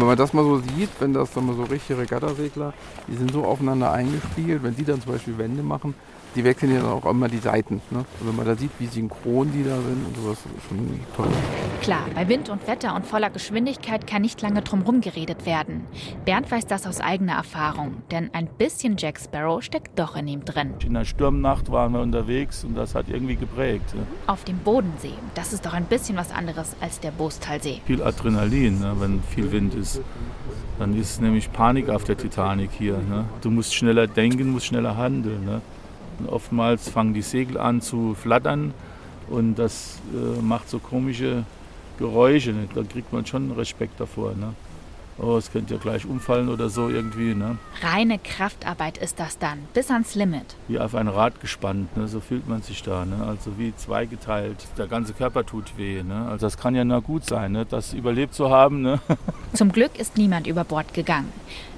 Wenn 0.00 0.06
man 0.06 0.16
das 0.16 0.32
mal 0.32 0.42
so 0.42 0.56
sieht, 0.60 0.88
wenn 0.98 1.12
das 1.12 1.30
dann 1.34 1.44
mal 1.44 1.54
so 1.54 1.64
richtige 1.64 1.98
Regattasegler, 1.98 2.72
die 3.06 3.16
sind 3.18 3.32
so 3.32 3.44
aufeinander 3.44 3.92
eingespielt, 3.92 4.62
wenn 4.62 4.74
die 4.74 4.82
dann 4.82 5.02
zum 5.02 5.12
Beispiel 5.12 5.36
Wände 5.36 5.62
machen, 5.62 5.94
die 6.34 6.44
wechseln 6.44 6.74
ja 6.74 6.84
auch 6.84 7.04
immer 7.06 7.28
die 7.28 7.38
Seiten. 7.38 7.80
Ne? 7.90 8.04
Und 8.20 8.28
wenn 8.28 8.36
man 8.36 8.46
da 8.46 8.54
sieht, 8.54 8.70
wie 8.78 8.86
synchron 8.86 9.50
die 9.52 9.64
da 9.64 9.76
sind 9.76 10.06
und 10.06 10.16
sowas, 10.16 10.38
ist 10.56 10.68
schon 10.68 11.00
toll. 11.16 11.28
Klar, 11.82 12.04
bei 12.14 12.28
Wind 12.28 12.48
und 12.48 12.66
Wetter 12.66 12.94
und 12.94 13.06
voller 13.06 13.30
Geschwindigkeit 13.30 14.06
kann 14.06 14.22
nicht 14.22 14.40
lange 14.42 14.62
drumherum 14.62 15.00
geredet 15.00 15.46
werden. 15.46 15.86
Bernd 16.24 16.50
weiß 16.50 16.66
das 16.66 16.86
aus 16.86 17.00
eigener 17.00 17.34
Erfahrung, 17.34 18.02
denn 18.10 18.30
ein 18.32 18.46
bisschen 18.46 18.96
Jack 18.96 19.18
Sparrow 19.18 19.62
steckt 19.62 19.98
doch 19.98 20.16
in 20.16 20.28
ihm 20.28 20.44
drin. 20.44 20.74
In 20.84 20.94
der 20.94 21.04
Sturmnacht 21.04 21.70
waren 21.70 21.92
wir 21.92 22.00
unterwegs 22.00 22.64
und 22.64 22.76
das 22.76 22.94
hat 22.94 23.08
irgendwie 23.08 23.36
geprägt. 23.36 23.94
Ne? 23.94 24.02
Auf 24.26 24.44
dem 24.44 24.58
Bodensee, 24.58 25.14
das 25.34 25.52
ist 25.52 25.66
doch 25.66 25.72
ein 25.72 25.84
bisschen 25.84 26.16
was 26.16 26.30
anderes 26.30 26.76
als 26.80 27.00
der 27.00 27.10
Boostalsee. 27.10 27.80
Viel 27.86 28.02
Adrenalin, 28.02 28.80
ne? 28.80 28.94
wenn 28.98 29.22
viel 29.22 29.50
Wind 29.52 29.74
ist. 29.74 30.00
Dann 30.78 30.98
ist 30.98 31.20
nämlich 31.20 31.52
Panik 31.52 31.90
auf 31.90 32.04
der 32.04 32.16
Titanic 32.16 32.70
hier. 32.72 32.96
Ne? 32.96 33.26
Du 33.42 33.50
musst 33.50 33.74
schneller 33.74 34.06
denken, 34.06 34.50
musst 34.50 34.66
schneller 34.66 34.96
handeln. 34.96 35.60
Oftmals 36.28 36.88
fangen 36.88 37.14
die 37.14 37.22
Segel 37.22 37.58
an 37.58 37.80
zu 37.80 38.14
flattern 38.14 38.74
und 39.28 39.54
das 39.56 40.00
äh, 40.12 40.40
macht 40.42 40.68
so 40.68 40.78
komische 40.78 41.44
Geräusche. 41.98 42.52
Ne? 42.52 42.68
Da 42.74 42.82
kriegt 42.82 43.12
man 43.12 43.26
schon 43.26 43.52
Respekt 43.52 44.00
davor. 44.00 44.34
Ne? 44.34 44.54
Oh, 45.22 45.36
es 45.36 45.52
könnte 45.52 45.74
ja 45.74 45.80
gleich 45.80 46.06
umfallen 46.06 46.48
oder 46.48 46.70
so 46.70 46.88
irgendwie. 46.88 47.34
Ne? 47.34 47.58
Reine 47.82 48.18
Kraftarbeit 48.18 48.96
ist 48.96 49.20
das 49.20 49.38
dann, 49.38 49.58
bis 49.74 49.90
ans 49.90 50.14
Limit. 50.14 50.56
Wie 50.66 50.78
auf 50.78 50.94
ein 50.94 51.08
Rad 51.08 51.40
gespannt, 51.42 51.94
ne? 51.96 52.08
so 52.08 52.20
fühlt 52.20 52.48
man 52.48 52.62
sich 52.62 52.82
da. 52.82 53.04
Ne? 53.04 53.22
Also 53.26 53.58
wie 53.58 53.74
zweigeteilt. 53.76 54.56
Der 54.78 54.86
ganze 54.86 55.12
Körper 55.12 55.44
tut 55.44 55.76
weh. 55.76 56.02
Ne? 56.02 56.26
Also 56.30 56.46
das 56.46 56.56
kann 56.56 56.74
ja 56.74 56.84
nur 56.84 57.02
gut 57.02 57.26
sein, 57.26 57.52
ne? 57.52 57.66
das 57.66 57.92
überlebt 57.92 58.32
zu 58.34 58.48
haben. 58.48 58.80
Ne? 58.80 59.00
Zum 59.52 59.72
Glück 59.72 59.98
ist 59.98 60.16
niemand 60.16 60.46
über 60.46 60.64
Bord 60.64 60.94
gegangen. 60.94 61.30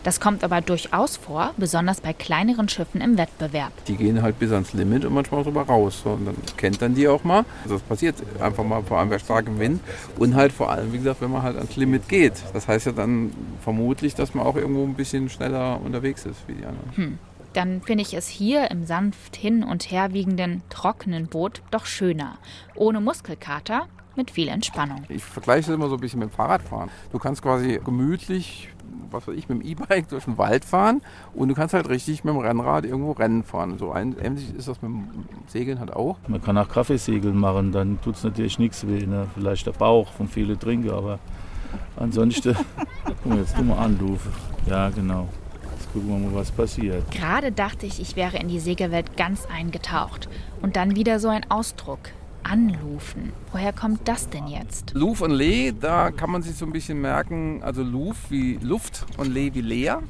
Das 0.02 0.18
kommt 0.18 0.42
aber 0.42 0.60
durchaus 0.60 1.16
vor, 1.16 1.54
besonders 1.56 2.00
bei 2.00 2.12
kleineren 2.12 2.68
Schiffen 2.68 3.00
im 3.00 3.16
Wettbewerb. 3.18 3.72
Die 3.86 3.96
gehen 3.96 4.22
halt 4.22 4.38
bis 4.38 4.50
ans 4.50 4.72
Limit 4.72 5.04
und 5.04 5.14
manchmal 5.14 5.40
auch 5.40 5.44
drüber 5.44 5.62
raus. 5.62 6.02
Und 6.04 6.26
dann 6.26 6.36
kennt 6.56 6.82
dann 6.82 6.94
die 6.94 7.06
auch 7.06 7.22
mal. 7.22 7.44
Also 7.62 7.76
das 7.76 7.82
passiert 7.82 8.16
einfach 8.40 8.64
mal, 8.64 8.82
vor 8.82 8.98
allem 8.98 9.10
bei 9.10 9.18
starkem 9.18 9.58
Wind. 9.60 9.80
Und 10.18 10.34
halt 10.34 10.52
vor 10.52 10.70
allem, 10.70 10.92
wie 10.92 10.98
gesagt, 10.98 11.20
wenn 11.20 11.30
man 11.30 11.42
halt 11.42 11.56
ans 11.56 11.76
Limit 11.76 12.08
geht. 12.08 12.34
Das 12.52 12.66
heißt 12.66 12.86
ja 12.86 12.92
dann 12.92 13.32
vermutlich, 13.62 14.14
dass 14.14 14.34
man 14.34 14.44
auch 14.44 14.56
irgendwo 14.56 14.84
ein 14.84 14.94
bisschen 14.94 15.28
schneller 15.28 15.80
unterwegs 15.80 16.26
ist 16.26 16.48
wie 16.48 16.54
die 16.54 16.64
anderen. 16.64 16.96
Hm. 16.96 17.18
Dann 17.52 17.82
finde 17.82 18.02
ich 18.02 18.14
es 18.14 18.28
hier 18.28 18.70
im 18.70 18.86
sanft 18.86 19.36
hin 19.36 19.62
und 19.62 19.90
her 19.90 20.14
wiegenden, 20.14 20.62
trockenen 20.70 21.26
Boot 21.26 21.62
doch 21.70 21.84
schöner. 21.84 22.38
Ohne 22.74 23.00
Muskelkater, 23.00 23.88
mit 24.16 24.30
viel 24.30 24.48
Entspannung. 24.48 25.04
Ich 25.08 25.24
vergleiche 25.24 25.68
das 25.68 25.74
immer 25.74 25.88
so 25.88 25.94
ein 25.94 26.00
bisschen 26.00 26.20
mit 26.20 26.30
dem 26.30 26.32
Fahrradfahren. 26.32 26.90
Du 27.10 27.18
kannst 27.18 27.42
quasi 27.42 27.80
gemütlich, 27.84 28.68
was 29.10 29.26
weiß 29.26 29.36
ich, 29.36 29.48
mit 29.48 29.60
dem 29.60 29.66
E-Bike 29.66 30.08
durch 30.10 30.24
den 30.24 30.38
Wald 30.38 30.64
fahren 30.64 31.02
und 31.34 31.48
du 31.48 31.54
kannst 31.54 31.74
halt 31.74 31.88
richtig 31.88 32.24
mit 32.24 32.34
dem 32.34 32.40
Rennrad 32.40 32.84
irgendwo 32.84 33.12
Rennen 33.12 33.42
fahren. 33.42 33.78
So 33.78 33.92
ein, 33.92 34.16
ähnlich 34.18 34.54
ist 34.54 34.68
das 34.68 34.82
mit 34.82 34.90
dem 34.90 35.08
Segeln 35.46 35.80
halt 35.80 35.92
auch. 35.92 36.16
Man 36.28 36.42
kann 36.42 36.56
auch 36.58 36.68
Kaffeesegeln 36.68 37.36
machen, 37.36 37.72
dann 37.72 38.00
tut 38.00 38.16
es 38.16 38.24
natürlich 38.24 38.58
nichts 38.58 38.86
weh. 38.86 39.06
Ne? 39.06 39.26
Vielleicht 39.34 39.66
der 39.66 39.72
Bauch 39.72 40.12
von 40.12 40.28
vielen 40.28 40.58
Trinken, 40.58 40.90
aber 40.90 41.18
ansonsten, 41.96 42.56
guck 43.04 43.26
mal, 43.26 43.38
jetzt 43.38 43.56
tu 43.56 43.62
mal 43.62 43.78
an, 43.78 43.98
du. 43.98 44.18
Ja, 44.66 44.90
genau. 44.90 45.28
Jetzt 45.72 45.92
gucken 45.92 46.08
wir 46.08 46.30
mal, 46.30 46.34
was 46.36 46.50
passiert. 46.50 47.10
Gerade 47.10 47.50
dachte 47.50 47.86
ich, 47.86 48.00
ich 48.00 48.14
wäre 48.14 48.36
in 48.38 48.48
die 48.48 48.60
Segelwelt 48.60 49.16
ganz 49.16 49.46
eingetaucht. 49.46 50.28
Und 50.60 50.76
dann 50.76 50.94
wieder 50.94 51.18
so 51.18 51.28
ein 51.28 51.50
Ausdruck. 51.50 51.98
Anlufen. 52.44 53.32
Woher 53.52 53.72
kommt 53.72 54.08
das 54.08 54.28
denn 54.28 54.46
jetzt? 54.46 54.92
Luf 54.94 55.20
und 55.20 55.30
Lee, 55.32 55.72
da 55.72 56.10
kann 56.10 56.30
man 56.30 56.42
sich 56.42 56.56
so 56.56 56.66
ein 56.66 56.72
bisschen 56.72 57.00
merken, 57.00 57.62
also 57.62 57.82
Luf 57.82 58.16
wie 58.30 58.58
Luft 58.62 59.06
und 59.16 59.32
Lee 59.32 59.54
wie 59.54 59.60
leer. 59.60 60.02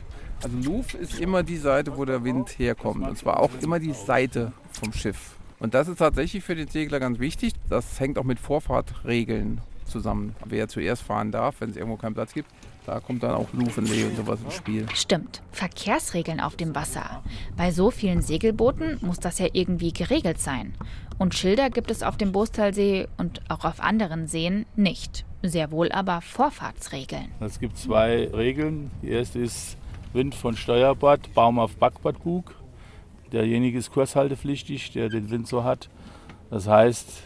Also 0.43 0.57
Luf 0.59 0.95
ist 0.95 1.21
immer 1.21 1.43
die 1.43 1.57
Seite, 1.57 1.97
wo 1.97 2.05
der 2.05 2.25
Wind 2.25 2.59
herkommt. 2.59 3.07
Und 3.07 3.17
zwar 3.17 3.41
auch 3.41 3.51
immer 3.61 3.79
die 3.79 3.93
Seite 3.93 4.53
vom 4.73 4.93
Schiff. 4.93 5.37
Und 5.61 5.75
das 5.75 5.87
ist 5.87 5.99
tatsächlich 5.99 6.43
für 6.43 6.57
den 6.57 6.67
Segler 6.67 6.99
ganz 6.99 7.21
wichtig. 7.21 7.53
Das 7.69 8.01
hängt 8.01 8.19
auch 8.19 8.25
mit 8.25 8.41
Vorfahrtregeln 8.41 9.61
zusammen. 9.85 10.35
Wer 10.45 10.67
zuerst 10.67 11.03
fahren 11.03 11.31
darf, 11.31 11.61
wenn 11.61 11.71
es 11.71 11.77
irgendwo 11.77 11.97
keinen 11.97 12.15
Platz 12.15 12.35
gibt, 12.35 12.49
da 12.87 12.99
kommt 12.99 13.23
dann 13.23 13.33
auch 13.33 13.53
Luf 13.53 13.79
und 13.79 13.87
sowas 13.87 14.41
ins 14.43 14.55
Spiel. 14.55 14.87
Stimmt. 14.93 15.43
Verkehrsregeln 15.53 16.41
auf 16.41 16.57
dem 16.57 16.75
Wasser. 16.75 17.23
Bei 17.57 17.71
so 17.71 17.91
vielen 17.91 18.23
Segelbooten 18.23 18.99
muss 19.03 19.21
das 19.21 19.39
ja 19.39 19.47
irgendwie 19.53 19.93
geregelt 19.93 20.41
sein. 20.41 20.75
Und 21.19 21.35
Schilder 21.35 21.71
gibt 21.71 21.91
es 21.91 22.03
auf 22.03 22.17
dem 22.17 22.33
Bostalsee 22.33 23.07
und 23.19 23.41
auch 23.49 23.65
auf 23.65 23.81
anderen 23.81 24.27
Seen 24.27 24.67
nicht. 24.75 25.25
Sehr 25.43 25.71
wohl 25.71 25.93
aber 25.93 26.21
Vorfahrtsregeln. 26.21 27.31
Es 27.41 27.61
gibt 27.61 27.79
zwei 27.79 28.29
Regeln. 28.29 28.91
Die 29.03 29.11
erste 29.11 29.39
ist 29.39 29.77
Wind 30.13 30.35
von 30.35 30.57
Steuerbord, 30.57 31.33
Baum 31.35 31.59
auf 31.61 31.77
Backbordbug. 31.77 32.55
Derjenige 33.31 33.79
ist 33.79 33.93
kurshaltepflichtig, 33.93 34.93
der 34.93 35.09
den 35.09 35.31
Wind 35.31 35.47
so 35.47 35.63
hat. 35.65 35.89
Das 36.51 36.67
heißt, 36.67 37.23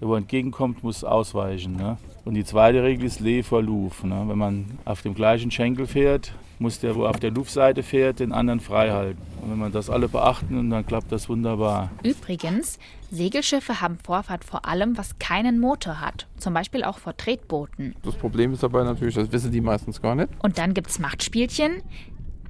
der 0.00 0.08
wo 0.08 0.14
entgegenkommt, 0.14 0.84
muss 0.84 1.02
ausweichen. 1.02 1.76
Ne? 1.76 1.96
Und 2.24 2.34
die 2.34 2.44
zweite 2.44 2.82
Regel 2.82 3.04
ist 3.04 3.20
Lee 3.20 3.42
vor 3.42 3.62
Luf. 3.62 4.04
Ne? 4.04 4.24
Wenn 4.26 4.38
man 4.38 4.78
auf 4.84 5.02
dem 5.02 5.14
gleichen 5.14 5.50
Schenkel 5.50 5.86
fährt, 5.86 6.32
muss 6.60 6.78
der, 6.78 6.94
wo 6.94 7.06
auf 7.06 7.18
der 7.18 7.32
Luftseite 7.32 7.82
fährt, 7.82 8.20
den 8.20 8.32
anderen 8.32 8.60
frei 8.60 8.90
halten. 8.90 9.20
Und 9.42 9.50
wenn 9.50 9.58
man 9.58 9.72
das 9.72 9.90
alle 9.90 10.08
beachten, 10.08 10.70
dann 10.70 10.86
klappt 10.86 11.10
das 11.10 11.28
wunderbar. 11.28 11.90
Übrigens, 12.04 12.78
Segelschiffe 13.10 13.80
haben 13.80 13.98
Vorfahrt 14.02 14.44
vor 14.44 14.66
allem, 14.66 14.96
was 14.96 15.18
keinen 15.18 15.58
Motor 15.58 16.00
hat. 16.00 16.28
Zum 16.38 16.54
Beispiel 16.54 16.84
auch 16.84 16.98
vor 16.98 17.16
Tretbooten. 17.16 17.96
Das 18.04 18.14
Problem 18.14 18.52
ist 18.52 18.62
dabei 18.62 18.84
natürlich, 18.84 19.16
das 19.16 19.32
wissen 19.32 19.50
die 19.50 19.60
meistens 19.60 20.00
gar 20.00 20.14
nicht. 20.14 20.28
Und 20.42 20.58
dann 20.58 20.72
gibt's 20.72 21.00
Machtspielchen? 21.00 21.82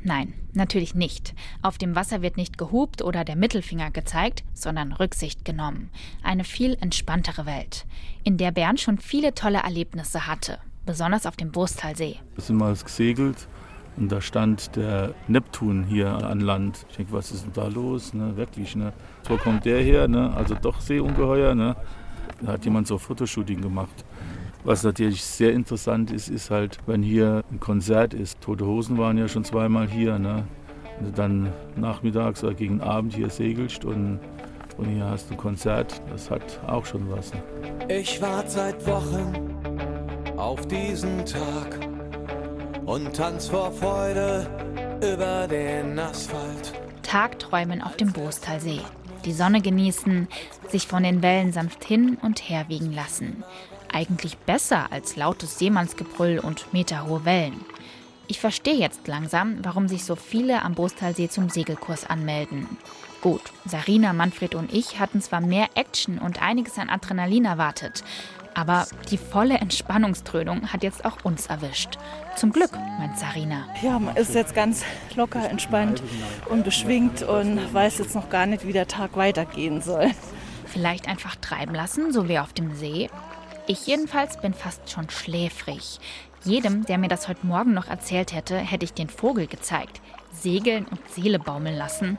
Nein, 0.05 0.35
natürlich 0.53 0.95
nicht. 0.97 1.33
Auf 1.63 1.79
dem 1.79 1.95
Wasser 1.95 2.23
wird 2.23 2.37
nicht 2.37 2.59
gehupt 2.59 3.03
oder 3.03 3.25
der 3.25 3.37
Mittelfinger 3.37 3.91
gezeigt, 3.93 4.43
sondern 4.53 4.93
Rücksicht 4.93 5.45
genommen. 5.45 5.91
Eine 6.23 6.43
viel 6.45 6.77
entspanntere 6.81 7.47
Welt, 7.47 7.87
in 8.25 8.37
der 8.37 8.51
Bernd 8.51 8.81
schon 8.81 8.99
viele 8.99 9.35
tolle 9.35 9.59
Erlebnisse 9.59 10.27
hatte, 10.27 10.59
besonders 10.87 11.25
auf 11.25 11.37
dem 11.37 11.53
Bostalsee. 11.53 12.17
Wir 12.35 12.43
sind 12.43 12.57
mal 12.57 12.75
gesegelt 12.75 13.47
Und 13.97 14.11
da 14.11 14.21
stand 14.21 14.75
der 14.77 15.15
Neptun 15.29 15.85
hier 15.85 16.09
an 16.09 16.41
Land. 16.41 16.87
Ich 16.91 16.97
denke, 16.97 17.13
was 17.13 17.31
ist 17.31 17.45
denn 17.45 17.53
da 17.53 17.69
los? 17.69 18.15
Ne? 18.15 18.37
Wirklich, 18.37 18.75
ne? 18.75 18.93
Wo 19.25 19.37
kommt 19.37 19.65
der 19.67 19.83
her? 19.83 20.09
Ne? 20.09 20.33
Also 20.35 20.55
doch 20.55 20.81
Seeungeheuer. 20.81 21.55
Ne? 21.55 21.77
Da 22.41 22.53
hat 22.53 22.65
jemand 22.65 22.87
so 22.87 22.97
Fotoshooting 22.97 23.61
gemacht. 23.61 24.05
Was 24.65 24.85
natürlich 24.85 25.25
sehr 25.25 25.53
interessant 25.53 26.13
ist, 26.13 26.29
ist 26.29 26.51
halt, 26.51 26.79
wenn 26.87 27.03
hier 27.03 27.43
ein 27.51 27.59
Konzert 27.59 28.15
ist. 28.15 28.41
Tote 28.41 28.65
Hosen 28.65 28.97
waren 28.97 29.19
ja 29.19 29.27
schon 29.27 29.45
zweimal 29.45 29.89
hier. 29.89 30.21
Ne? 30.21 30.45
Wenn 30.99 31.07
du 31.07 31.13
dann 31.13 31.53
nachmittags 31.75 32.45
oder 32.45 32.55
gegen 32.55 32.81
Abend 32.81 33.15
hier 33.15 33.29
segelst 33.29 33.85
und, 33.85 34.21
und 34.77 34.89
hier 34.89 35.05
hast 35.05 35.29
du 35.29 35.35
ein 35.35 35.37
Konzert, 35.37 36.01
das 36.11 36.31
hat 36.31 36.61
auch 36.69 36.87
schon 36.87 37.11
was. 37.11 37.33
Ne? 37.35 37.43
Ich 37.89 38.23
warte 38.23 38.51
seit 38.51 38.87
Wochen 38.87 39.33
auf 40.37 40.65
diesen 40.69 41.27
Tag 41.27 41.81
und 42.87 43.17
tanz 43.17 43.49
vor 43.49 43.73
Freude 43.73 44.47
über 45.01 45.49
den 45.49 45.99
Asphalt. 45.99 46.73
Tagträumen 47.03 47.83
auf 47.83 47.97
dem 47.97 48.13
Boostalsee. 48.13 48.81
Die 49.25 49.33
Sonne 49.33 49.61
genießen, 49.61 50.29
sich 50.69 50.87
von 50.87 51.03
den 51.03 51.23
Wellen 51.23 51.53
sanft 51.53 51.85
hin 51.85 52.17
und 52.23 52.49
her 52.49 52.65
wiegen 52.69 52.93
lassen. 52.93 53.45
Eigentlich 53.93 54.39
besser 54.39 54.91
als 54.91 55.17
lautes 55.17 55.59
Seemannsgebrüll 55.59 56.39
und 56.39 56.73
meterhohe 56.73 57.25
Wellen. 57.25 57.65
Ich 58.27 58.41
verstehe 58.41 58.77
jetzt 58.77 59.07
langsam, 59.09 59.59
warum 59.63 59.89
sich 59.89 60.05
so 60.05 60.17
viele 60.17 60.63
am 60.63 60.75
Boostalsee 60.75 61.29
zum 61.29 61.51
Segelkurs 61.51 62.07
anmelden. 62.07 62.67
Gut, 63.21 63.43
Sarina, 63.67 64.13
Manfred 64.13 64.55
und 64.55 64.73
ich 64.73 64.99
hatten 64.99 65.21
zwar 65.21 65.41
mehr 65.41 65.69
Action 65.75 66.19
und 66.19 66.43
einiges 66.43 66.79
an 66.79 66.89
Adrenalin 66.89 67.45
erwartet, 67.45 68.03
aber 68.55 68.87
die 69.11 69.19
volle 69.19 69.59
Entspannungsdröhnung 69.59 70.73
hat 70.73 70.83
jetzt 70.83 71.05
auch 71.05 71.19
uns 71.25 71.47
erwischt. 71.47 71.99
Zum 72.37 72.53
Glück, 72.53 72.73
meint 72.99 73.19
Sarina. 73.19 73.67
Ja, 73.83 73.99
man 73.99 74.17
ist 74.17 74.35
jetzt 74.35 74.55
ganz 74.55 74.85
locker, 75.15 75.49
entspannt 75.49 76.03
und 76.49 76.65
beschwingt 76.65 77.23
und 77.23 77.73
weiß 77.73 77.99
jetzt 77.99 78.15
noch 78.15 78.29
gar 78.29 78.47
nicht, 78.47 78.67
wie 78.67 78.73
der 78.73 78.89
Tag 78.89 79.17
weitergehen 79.17 79.83
soll. 79.83 80.11
Vielleicht 80.67 81.07
einfach 81.07 81.37
treiben 81.37 81.75
lassen, 81.75 82.13
so 82.13 82.29
wie 82.29 82.39
auf 82.39 82.53
dem 82.53 82.75
See? 82.75 83.11
Ich 83.67 83.87
jedenfalls 83.87 84.41
bin 84.41 84.55
fast 84.55 84.91
schon 84.91 85.09
schläfrig. 85.09 86.01
Jedem, 86.45 86.85
der 86.85 86.99
mir 86.99 87.09
das 87.09 87.29
heute 87.29 87.47
Morgen 87.47 87.75
noch 87.75 87.87
erzählt 87.87 88.33
hätte, 88.33 88.57
hätte 88.57 88.85
ich 88.85 88.93
den 88.93 89.09
Vogel 89.09 89.47
gezeigt. 89.47 90.01
Segeln 90.33 90.87
und 90.87 91.09
Seele 91.09 91.39
baumeln 91.39 91.77
lassen. 91.77 92.19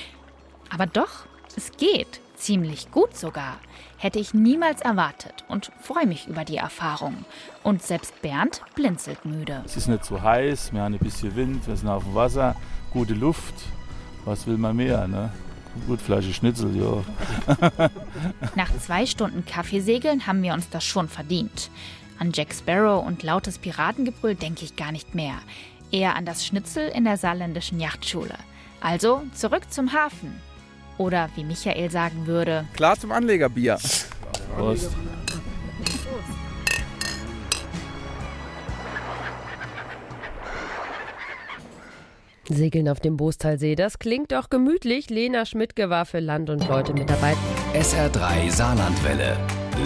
Aber 0.70 0.86
doch, 0.86 1.26
es 1.56 1.72
geht. 1.72 2.20
Ziemlich 2.36 2.92
gut 2.92 3.16
sogar. 3.16 3.56
Hätte 3.96 4.20
ich 4.20 4.32
niemals 4.32 4.80
erwartet 4.80 5.44
und 5.48 5.72
freue 5.80 6.06
mich 6.06 6.28
über 6.28 6.44
die 6.44 6.58
Erfahrung. 6.58 7.24
Und 7.64 7.82
selbst 7.82 8.22
Bernd 8.22 8.62
blinzelt 8.76 9.24
müde. 9.24 9.62
Es 9.64 9.76
ist 9.76 9.88
nicht 9.88 10.04
so 10.04 10.22
heiß, 10.22 10.72
wir 10.72 10.82
haben 10.82 10.94
ein 10.94 11.00
bisschen 11.00 11.34
Wind, 11.34 11.66
wir 11.66 11.74
sind 11.74 11.88
auf 11.88 12.04
dem 12.04 12.14
Wasser, 12.14 12.54
gute 12.92 13.14
Luft. 13.14 13.54
Was 14.24 14.46
will 14.46 14.56
man 14.56 14.76
mehr, 14.76 15.08
ne? 15.08 15.32
Gut, 15.86 16.00
Flasche 16.00 16.32
Schnitzel, 16.32 16.76
ja. 16.76 17.02
Nach 18.54 18.70
zwei 18.78 19.06
Stunden 19.06 19.44
Kaffeesegeln 19.46 20.26
haben 20.26 20.42
wir 20.42 20.54
uns 20.54 20.68
das 20.68 20.84
schon 20.84 21.08
verdient. 21.08 21.70
An 22.18 22.32
Jack 22.34 22.52
Sparrow 22.52 23.06
und 23.06 23.22
lautes 23.22 23.58
Piratengebrüll 23.58 24.34
denke 24.34 24.64
ich 24.64 24.76
gar 24.76 24.92
nicht 24.92 25.14
mehr. 25.14 25.34
Eher 25.90 26.16
an 26.16 26.26
das 26.26 26.44
Schnitzel 26.44 26.88
in 26.88 27.04
der 27.04 27.16
saarländischen 27.16 27.80
Yachtschule. 27.80 28.34
Also 28.80 29.22
zurück 29.34 29.70
zum 29.70 29.92
Hafen. 29.92 30.40
Oder 30.98 31.30
wie 31.36 31.44
Michael 31.44 31.90
sagen 31.90 32.26
würde, 32.26 32.66
Klar 32.74 32.98
zum 32.98 33.12
Anlegerbier. 33.12 33.78
Prost. 34.56 34.90
Segeln 42.54 42.88
auf 42.88 43.00
dem 43.00 43.16
Boostalsee, 43.16 43.74
das 43.74 43.98
klingt 43.98 44.32
doch 44.32 44.50
gemütlich. 44.50 45.10
Lena 45.10 45.44
Schmidtke 45.44 45.90
war 45.90 46.06
für 46.06 46.20
Land 46.20 46.50
und 46.50 46.68
Leute 46.68 46.92
mit 46.92 47.08
dabei. 47.08 47.34
SR3 47.74 48.50
Saarlandwelle. 48.50 49.36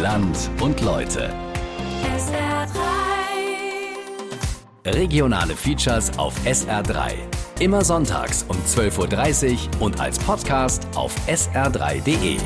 Land 0.00 0.50
und 0.60 0.80
Leute. 0.80 1.32
Regionale 4.84 5.54
Features 5.54 6.18
auf 6.18 6.34
SR3. 6.44 7.12
Immer 7.60 7.84
sonntags 7.84 8.44
um 8.48 8.56
12.30 8.56 9.52
Uhr 9.52 9.82
und 9.82 10.00
als 10.00 10.18
Podcast 10.18 10.86
auf 10.96 11.14
sr3.de. 11.28 12.38